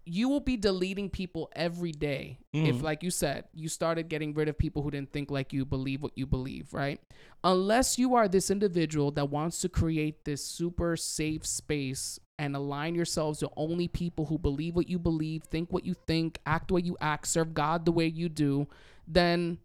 [0.06, 2.82] you will be deleting people every day if Mhm.
[2.82, 6.02] like you said, you started getting rid of people who didn't think like you, believe
[6.02, 7.00] what you believe, right?
[7.44, 12.94] Unless you are this individual that wants to create this super safe space and align
[12.94, 16.74] yourselves to only people who believe what you believe, think what you think, act the
[16.74, 18.66] way you act, serve God the way you do,
[19.06, 19.58] then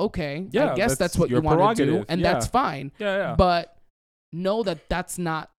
[0.00, 2.32] okay, Yeah, I guess that's that's, what you want to do, and Yeah.
[2.32, 2.92] that's fine.
[2.98, 3.34] Yeah, yeah.
[3.36, 3.76] But
[4.32, 5.50] know that that's not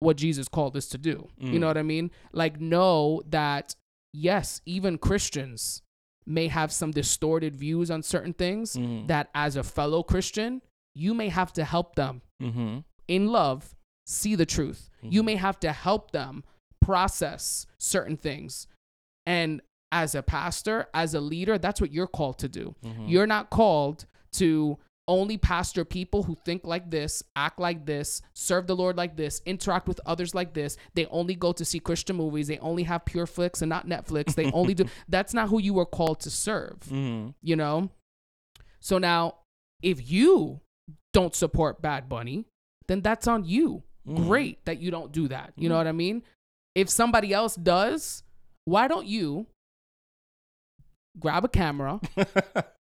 [0.00, 1.28] what Jesus called us to do.
[1.38, 1.60] You Mm.
[1.60, 2.10] know what I mean?
[2.32, 3.74] Like, know that
[4.12, 5.82] yes, even Christians
[6.26, 9.06] may have some distorted views on certain things Mhm.
[9.08, 10.62] that as a fellow Christian,
[10.94, 12.78] you may have to help them mm-hmm.
[13.08, 13.74] in love
[14.06, 14.90] see the truth.
[15.02, 15.26] You Mhm.
[15.26, 16.44] may have to help them
[16.80, 18.66] process certain things.
[19.26, 22.74] And as a pastor, as a leader, that's what you're called to do.
[22.84, 23.08] Mhm.
[23.08, 28.66] You're not called to only pastor people who think like this, act like this, serve
[28.66, 30.76] the Lord like this, interact with others like this.
[30.94, 32.46] They only go to see Christian movies.
[32.48, 34.34] They only have Pure Flix and not Netflix.
[34.34, 34.86] They only do.
[35.08, 37.34] That's not who you were called to serve Mhm.
[37.42, 37.90] you know?
[38.80, 39.36] So now,
[39.82, 40.60] if you
[41.12, 42.46] don't support Bad Bunny,
[42.88, 43.82] then that's on you.
[44.06, 44.16] Mhm.
[44.26, 45.52] Great that you don't do that.
[45.56, 45.78] You know Mhm.
[45.78, 46.22] what I mean?
[46.74, 48.22] If somebody else does,
[48.64, 49.46] why don't you
[51.18, 52.00] grab a camera,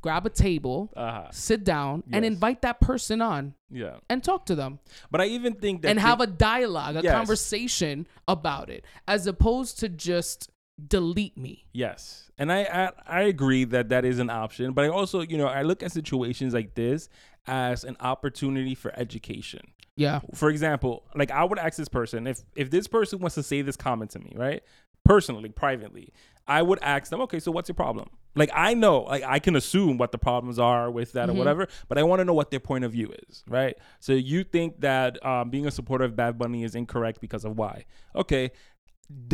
[0.00, 1.28] grab a table, uh-huh.
[1.32, 3.96] sit down, and invite that person on Yeah.
[4.08, 4.78] and talk to them
[5.10, 7.12] But I even think that and have a dialogue, a Yes.
[7.14, 10.50] conversation about it, as opposed to just
[10.86, 11.66] delete me.
[11.72, 15.36] Yes, and I, I I agree that that is an option, but I also you
[15.36, 17.08] know I look at situations like this
[17.46, 19.60] as an opportunity for education.
[19.96, 20.20] Yeah.
[20.34, 23.62] For example, like I would ask this person if if this person wants to say
[23.62, 24.62] this comment to me, right?
[25.04, 26.12] Personally, privately,
[26.48, 28.08] I would ask them, okay, so what's your problem?
[28.34, 31.36] Like I know, like I can assume what the problems are with that or Mhm.
[31.36, 33.76] whatever, but I want to know what their point of view is, right?
[34.00, 37.56] So you think that um, being a supporter of Bad Bunny is incorrect because of
[37.58, 37.84] why?
[38.16, 38.50] Okay,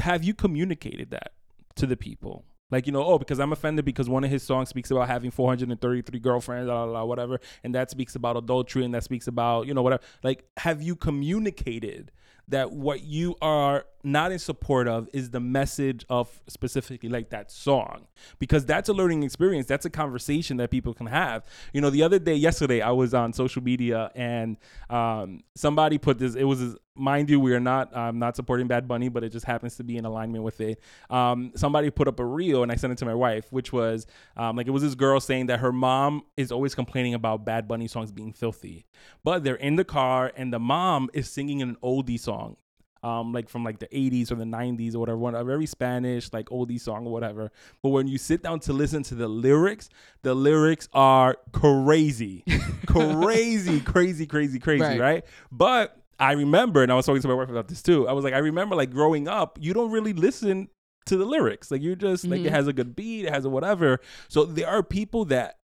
[0.01, 1.33] have you communicated that
[1.77, 2.45] to the people?
[2.71, 5.31] Like, you know, oh, because I'm offended because one of his songs speaks about having
[5.31, 7.41] 433 girlfriends, blah, blah, blah, whatever.
[7.63, 10.03] And that speaks about adultery and that speaks about, you know, whatever.
[10.23, 12.11] Like, have you communicated
[12.49, 17.51] that what you are not in support of is the message of specifically like that
[17.51, 18.07] song?
[18.39, 19.67] Because that's a learning experience.
[19.67, 21.45] That's a conversation that people can have.
[21.73, 24.57] You know, the other day, yesterday, I was on social media and
[24.91, 28.87] um, somebody put this, it was mind you, we are not um, not supporting Bad
[28.87, 30.81] Bunny, but it just happens to be in alignment with it.
[31.11, 34.07] Um, somebody put up a reel, and I sent it to my wife, which was
[34.37, 37.67] um, like it was this girl saying that her mom is always complaining about Bad
[37.67, 38.87] Bunny songs being filthy,
[39.25, 42.57] but they're in the car, and the mom is singing an oldie song.
[43.03, 46.33] Um, like from like the 80s or the 90s or whatever, one a very Spanish
[46.33, 47.53] like oldie song or whatever.
[47.83, 49.91] But when you sit down to listen to the lyrics,
[50.23, 52.45] the lyrics are crazy,
[52.87, 54.99] crazy, crazy, crazy, crazy, Right.
[55.01, 55.25] right?
[55.53, 58.09] But I remember, and I was talking to my wife about this too.
[58.09, 60.69] I was like, I remember like growing up, you don't really listen
[61.07, 61.71] to the lyrics.
[61.71, 62.47] Like you're just like Mhm.
[62.47, 64.01] it has a good beat, it has a whatever.
[64.29, 65.57] So there are people that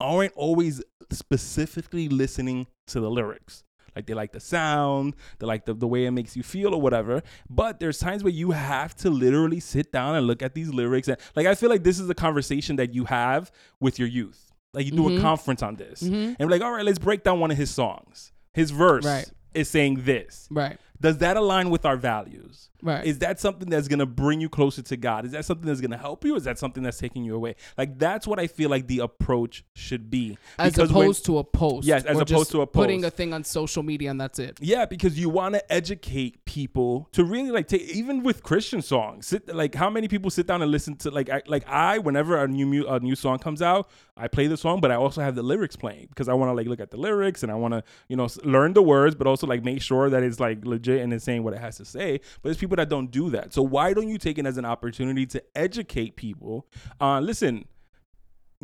[0.00, 3.62] aren't always specifically listening to the lyrics.
[3.94, 6.80] Like they like the sound, they like the, the way it makes you feel or
[6.80, 7.22] whatever.
[7.50, 11.08] But there's times where you have to literally sit down and look at these lyrics.
[11.08, 14.50] And like I feel like this is a conversation that you have with your youth.
[14.74, 15.18] Like you do Mhm.
[15.18, 16.02] a conference on this.
[16.02, 16.36] Mhm.
[16.40, 18.32] And like, all right, let's break down one of his songs.
[18.54, 19.30] His verse Right.
[19.54, 20.48] Is saying this.
[20.50, 20.78] Right.
[21.00, 22.68] Does that align with our values?
[22.82, 23.04] Right.
[23.04, 25.24] Is that something that's gonna bring you closer to God?
[25.24, 26.34] Is that something that's gonna help you?
[26.34, 27.54] Is that something that's taking you away?
[27.78, 30.36] Like that's what I feel like the approach should be.
[30.58, 31.86] as Because opposed to a post.
[31.86, 32.74] Yes, as opposed to a post.
[32.74, 34.58] Putting a thing on social media and that's it.
[34.60, 39.28] Yeah, because you want to educate people to really like take even with Christian songs.
[39.28, 42.42] Sit like how many people sit down and listen to like I, like I whenever
[42.42, 45.36] a new a new song comes out, I play the song, but I also have
[45.36, 47.74] the lyrics playing because I want to like look at the lyrics and I want
[47.74, 51.00] to you know learn the words, but also like make sure that it's like legit
[51.00, 52.18] and it's saying what it has to say.
[52.18, 53.52] But there's people that don't do that.
[53.52, 56.66] So why don't you take it as an opportunity to educate people?
[57.00, 57.66] Uh, listen,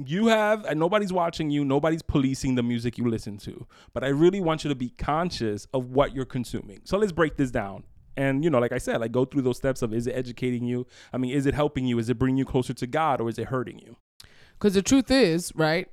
[0.06, 4.06] you have and nobody's watching you nobody's policing the music you listen to but i
[4.06, 6.80] really want you to be conscious of what you're consuming.
[6.84, 7.82] So let's break this down.
[8.16, 10.64] And you know like i said like go through those steps of is it educating
[10.64, 10.86] you?
[11.12, 11.98] I mean is it helping you?
[11.98, 13.96] Is it bringing you closer to god or is it hurting you?
[14.59, 15.88] Because the truth is, right,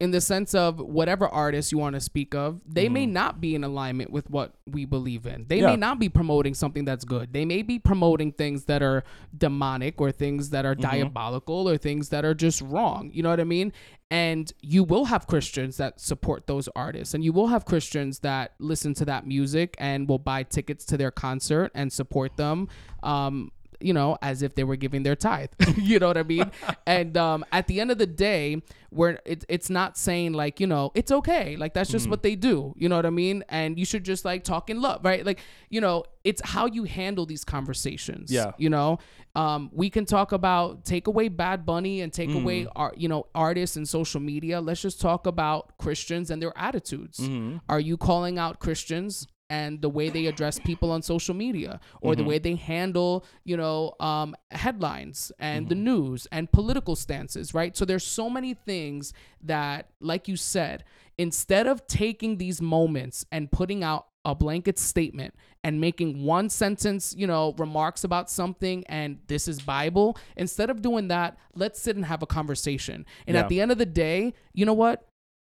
[0.00, 3.56] in the sense of whatever artist you want to speak of, they may not be
[3.56, 5.44] in alignment with what we believe in.
[5.48, 5.64] They Mm-hmm.
[5.64, 5.70] Yeah.
[5.70, 7.32] may not be promoting something that's good.
[7.32, 9.02] They may be promoting things that are
[9.36, 10.82] demonic or things that are Mm-hmm.
[10.82, 13.10] diabolical or things that are just wrong.
[13.12, 13.72] You know what I mean?
[14.10, 18.54] And you will have Christians that support those artists, and you will have Christians that
[18.58, 22.68] listen to that music and will buy tickets to their concert and support them.
[23.02, 23.50] Um,
[23.80, 25.50] you know, as if they were giving their tithe.
[25.76, 26.50] you know what I mean?
[26.86, 30.66] and um, at the end of the day, where it, it's not saying like, you
[30.66, 31.56] know, it's okay.
[31.56, 32.74] Like that's just what they do.
[32.76, 33.44] You know what I mean?
[33.48, 35.24] And you should just like talk in love, right?
[35.24, 38.32] Like, you know, it's how you handle these conversations.
[38.32, 38.52] Yeah.
[38.56, 38.98] You know,
[39.34, 43.26] um, we can talk about take away Bad Bunny and take away art, you know,
[43.34, 44.60] artists and social media.
[44.60, 47.20] Let's just talk about Christians and their attitudes.
[47.68, 52.14] Are you calling out Christians and the way they address people on social media or
[52.14, 52.26] the Mhm.
[52.26, 55.78] way they handle you know um, headlines and the Mhm.
[55.82, 60.84] news and political stances right so there's so many things that like you said
[61.16, 65.34] instead of taking these moments and putting out a blanket statement
[65.64, 70.82] and making one sentence, you know, remarks about something and this is Bible, instead of
[70.82, 73.06] doing that, let's sit and have a conversation.
[73.26, 73.42] And Yeah.
[73.44, 75.07] at the end of the day, you know what?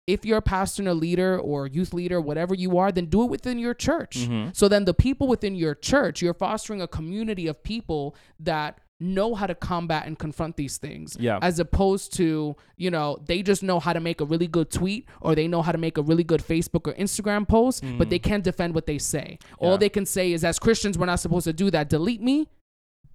[0.05, 3.23] If you're a pastor and a leader or youth leader, whatever you are, then do
[3.23, 4.27] it within your church.
[4.27, 4.53] Mhm.
[4.55, 9.33] So then the people within your church, you're fostering a community of people that know
[9.35, 11.37] how to combat and confront these things Yeah.
[11.41, 15.09] as opposed to you know they just know how to make a really good tweet
[15.19, 18.19] or they know how to make a really good facebook or instagram post but they
[18.19, 19.79] can't defend what they say all Mm.
[19.81, 22.47] They can say is as christians we're not supposed to do that delete me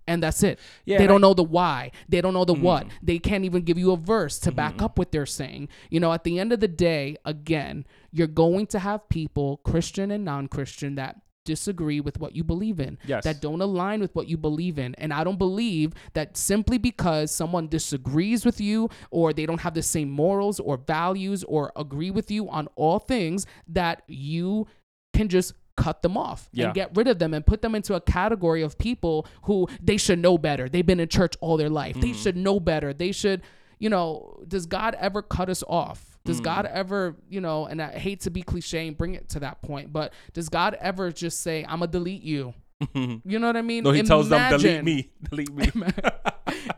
[0.08, 2.86] and that's it Yeah, they don't I- know the why they don't know the what
[2.86, 2.90] Mm.
[3.02, 4.56] they can't even give you a verse to Mm-hmm.
[4.56, 8.26] back up what they're saying you know at the end of the day again you're
[8.26, 13.24] going to have people christian and non-christian that disagree with what you believe in Yes.
[13.24, 17.30] that don't align with what you believe in and i don't believe that simply because
[17.30, 22.10] someone disagrees with you or they don't have the same morals or values or agree
[22.10, 24.66] with you on all things that you
[25.14, 25.54] can just
[25.84, 26.66] cut them off Yeah.
[26.66, 29.96] and get rid of them and put them into a category of people who they
[29.96, 30.68] should know better.
[30.68, 31.94] They've been in church all their life.
[32.00, 32.18] They Mm-hmm.
[32.22, 32.92] should know better.
[32.92, 33.40] They should,
[33.78, 36.18] you know, does God ever cut us off?
[36.24, 36.72] Does God Mm.
[36.72, 39.92] ever, you know, and I hate to be cliche and bring it to that point,
[39.92, 42.52] but does God ever just say, I'm going to delete you?
[43.24, 43.82] You know what I mean?
[43.84, 45.68] no, he tells them delete me, delete me.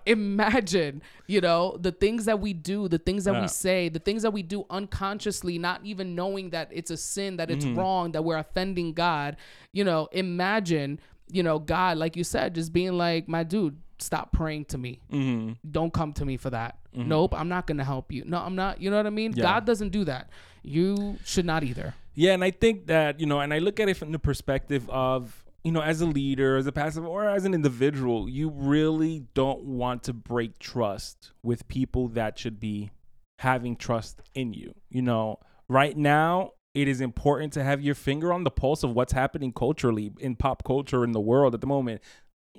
[0.07, 3.43] Imagine you know the things that we do the things that Yeah.
[3.43, 7.37] we say the things that we do unconsciously not even knowing that it's a sin
[7.37, 9.37] that it's wrong that we're offending god.
[9.73, 11.01] You know imagine
[11.31, 15.01] you know god like you said just being like my dude stop praying to me.
[15.11, 16.79] Hmm don't come to me for that.
[16.93, 18.25] Nope i'm not gonna help you.
[18.27, 19.33] No i'm not you know what i mean?
[19.35, 19.43] Yeah.
[19.43, 20.31] god doesn't do that.
[20.63, 21.95] You should not either.
[22.15, 24.91] Yeah, and I think that, you know, and I look at it from the perspective
[24.91, 29.27] of, you know, as a leader, as a passive, or as an individual, you really
[29.35, 32.91] don't want to break trust with people that should be
[33.41, 34.75] having trust in you.
[34.89, 35.39] You know,
[35.69, 39.53] right now, it is important to have your finger on the pulse of what's happening
[39.53, 42.01] culturally in pop culture in the world at the moment.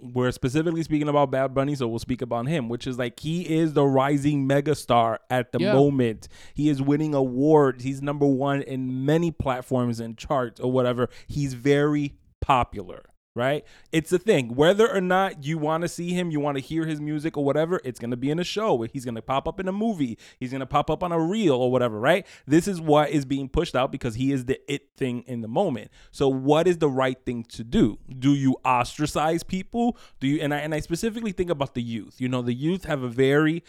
[0.02, 3.42] We're specifically speaking about Bad Bunny, so we'll speak about him, which is like he
[3.48, 5.74] is the rising megastar at the Yeah.
[5.74, 6.28] moment.
[6.56, 7.84] He is winning awards.
[7.84, 11.08] He's number one in many platforms and charts or whatever.
[11.28, 13.64] He's very popular, right?
[13.92, 14.56] It's a thing.
[14.56, 17.46] Whether or not you want to see him, you want to hear his music or
[17.46, 18.82] whatever, it's going to be in a show.
[18.82, 20.18] He's going to pop up in a movie.
[20.40, 22.26] He's going to pop up on a reel or whatever, right?
[22.46, 25.48] This is what is being pushed out because he is the it thing in the
[25.48, 25.92] moment.
[26.12, 28.00] So what is the right thing to do?
[28.20, 29.98] Do you ostracize people?
[30.20, 32.20] Do you and I and I specifically think about the youth.
[32.20, 33.64] You know, the youth have a very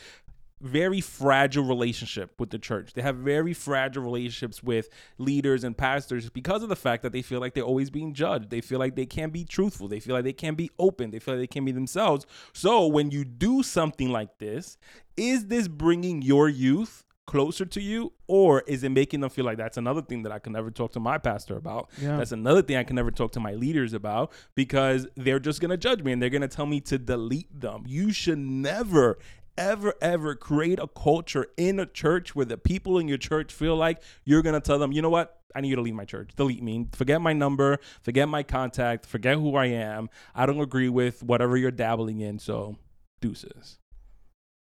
[0.63, 2.95] very fragile relationship with the church.
[2.95, 4.89] They have very fragile relationships with
[5.19, 8.51] leaders and pastors because of the fact that they feel like they're always being judged.
[8.51, 9.89] They feel like they can't be truthful.
[9.89, 11.11] They feel like they can't be open.
[11.11, 12.27] They feel like they can't be themselves.
[12.53, 14.79] So when you do something like this,
[15.17, 19.57] is this bringing your youth closer to you or is it making them feel like
[19.57, 21.91] that's another thing that I can never talk to my pastor about?
[22.01, 22.17] Yeah.
[22.17, 25.71] That's another thing I can never talk to my leaders about because they're just going
[25.71, 27.85] to judge me and they're going to tell me to delete them.
[27.87, 29.19] You should never
[29.57, 33.77] ever ever create a culture in a church where the people in your church feel
[33.77, 35.41] like you're going to tell them, "You know what?
[35.55, 36.31] I need you to leave my church.
[36.35, 36.89] Delete me.
[36.95, 40.09] Forget my number, forget my contact, forget who I am.
[40.35, 42.77] I don't agree with whatever you're dabbling in, so
[43.21, 43.79] deuces."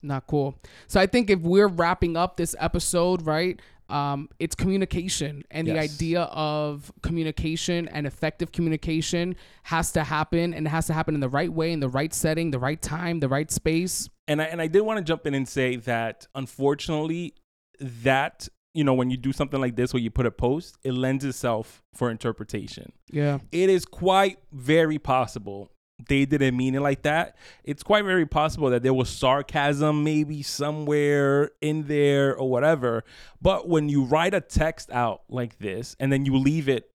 [0.03, 0.59] not cool.
[0.88, 3.61] So I think if we're wrapping up this episode, right,
[3.93, 10.66] um, it's communication and the idea of communication and effective communication has to happen and
[10.66, 13.20] it has to happen in the right way, in the right setting, the right time,
[13.20, 14.09] the right space.
[14.26, 17.34] And I and I did want to jump in and say that unfortunately
[17.80, 20.93] that you know when you do something like this where you put a post, it
[20.95, 22.93] lends itself for interpretation.
[23.11, 23.40] Yeah.
[23.53, 25.70] it is quite very possible
[26.09, 27.36] they didn't mean it like that.
[27.64, 33.05] It's quite very possible that there was sarcasm maybe somewhere in there or whatever.
[33.40, 36.88] But when you write a text out like this and then you leave it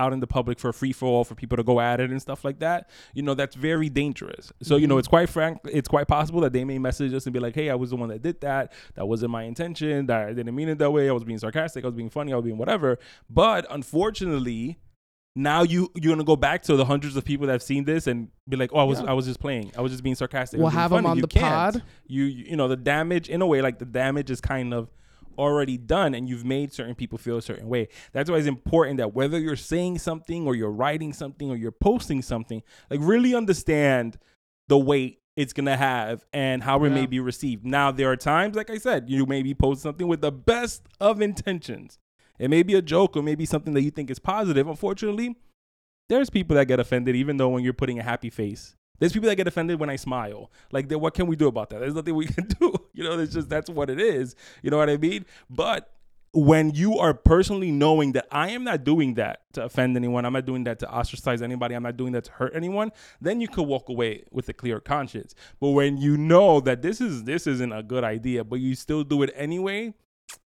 [0.00, 2.20] out in the public for free for all for people to go at it and
[2.20, 4.52] stuff like that, you know, that's very dangerous.
[4.60, 4.98] So, you know, Mhm.
[4.98, 7.70] it's quite frank it's quite possible that they may message us and be like, Hey,
[7.70, 8.72] I was the one that did that.
[8.96, 10.06] That wasn't my intention.
[10.06, 11.08] That I didn't mean it that way.
[11.08, 12.98] I was being sarcastic, I was being funny, I was being whatever.
[13.30, 14.78] But unfortunately,
[15.36, 18.06] now you you're gonna go back to the hundreds of people that have seen this
[18.06, 19.10] and be like, oh, I was Yeah.
[19.10, 20.58] I was just playing, I was just being sarcastic.
[20.60, 21.74] We'll have being have 'em on You the can't.
[21.74, 21.82] pod.
[22.06, 24.90] You you you know the damage in a way like the damage is kind of
[25.36, 27.88] already done and you've made certain people feel a certain way.
[28.12, 31.72] That's why it's important that whether you're saying something or you're writing something or you're
[31.72, 34.16] posting something, like really understand
[34.68, 36.94] the weight it's gonna have and how it Yeah.
[36.94, 37.66] may be received.
[37.66, 40.86] Now there are times, like I said, you may be posting something with the best
[41.00, 41.98] of intentions.
[42.38, 44.66] It may be a joke or maybe something that you think is positive.
[44.66, 45.36] Unfortunately,
[46.08, 48.76] there's people that get offended even though when you're putting a happy face.
[48.98, 50.50] There's people that get offended when I smile.
[50.70, 51.80] Like, what can we do about that?
[51.80, 52.74] There's nothing we can do.
[52.92, 54.36] You know, it's just that's what it is.
[54.62, 55.26] You know what I mean?
[55.50, 55.90] But
[56.32, 60.32] when you are personally knowing that I am not doing that to offend anyone, I'm
[60.32, 63.46] not doing that to ostracize anybody, I'm not doing that to hurt anyone, then you
[63.46, 65.34] could walk away with a clear conscience.
[65.60, 69.04] But when you know that this is this isn't a good idea, but you still
[69.04, 69.94] do it anyway,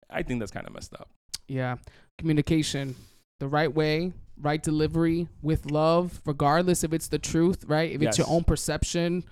[0.09, 1.11] I think that's kind of messed up.
[1.49, 1.77] Yeah.
[2.19, 2.95] Communication,
[3.41, 7.91] the right way, right delivery with love, regardless if it's the truth, right?
[7.93, 9.25] If it's your own perception,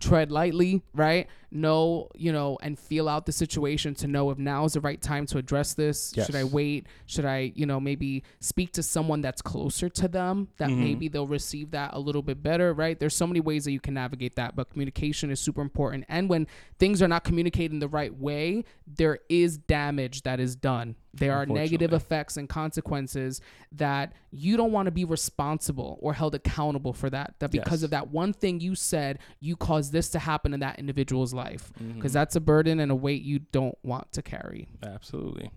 [0.00, 1.26] tread lightly, right?
[1.50, 5.00] Know, you know, and feel out the situation to know if now is the right
[5.00, 6.12] time to address this.
[6.14, 6.86] Should I wait?
[7.06, 10.78] Should I, you know, maybe speak to someone that's closer to them that Mhm.
[10.78, 12.98] maybe they'll receive that a little bit better, right?
[13.00, 16.04] There's so many ways that you can navigate that, but communication is super important.
[16.08, 16.46] And when
[16.78, 20.96] things are not communicated in the right way, there is damage that is done.
[21.14, 23.40] There are negative effects and consequences
[23.72, 27.34] that you don't want to be responsible or held accountable for that.
[27.40, 27.82] That because Yes.
[27.84, 31.37] of that one thing you said, you caused this to happen in that individual's life.
[31.82, 31.94] Mm-hmm.
[31.94, 34.68] Because that's a burden and a weight you don't want to carry.
[34.82, 35.50] Absolutely.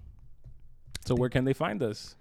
[1.06, 2.16] So where can they find us?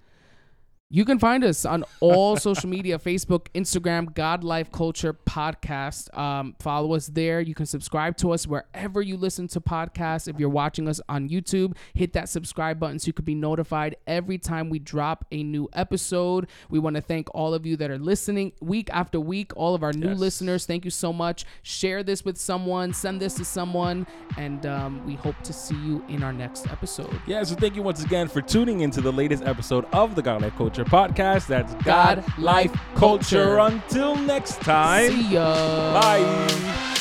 [0.93, 6.12] You can find us on all social media Facebook, Instagram, God Life Culture Podcast.
[6.18, 7.41] Um, follow us there.
[7.41, 10.26] You can subscribe to us wherever you listen to podcasts.
[10.26, 13.95] If you're watching us on YouTube, hit that subscribe button so you can be notified
[14.09, 16.49] every time we drop a new episode.
[16.70, 19.84] We want to thank all of you that are listening week after week, all of
[19.84, 20.18] our new Yes.
[20.18, 20.66] listeners.
[20.66, 21.45] Thank you so much.
[21.62, 26.05] Share this with someone, send this to someone, and um, we hope to see you
[26.09, 27.16] in our next episode.
[27.28, 30.43] Yeah, so thank you once again for tuning into the latest episode of the God
[30.43, 31.47] Life Culture podcast.
[31.47, 33.57] That's God God, Life Life Culture.
[33.57, 33.59] Culture.
[33.59, 35.11] Until next time.
[35.11, 36.01] See ya.
[36.01, 36.97] Bye.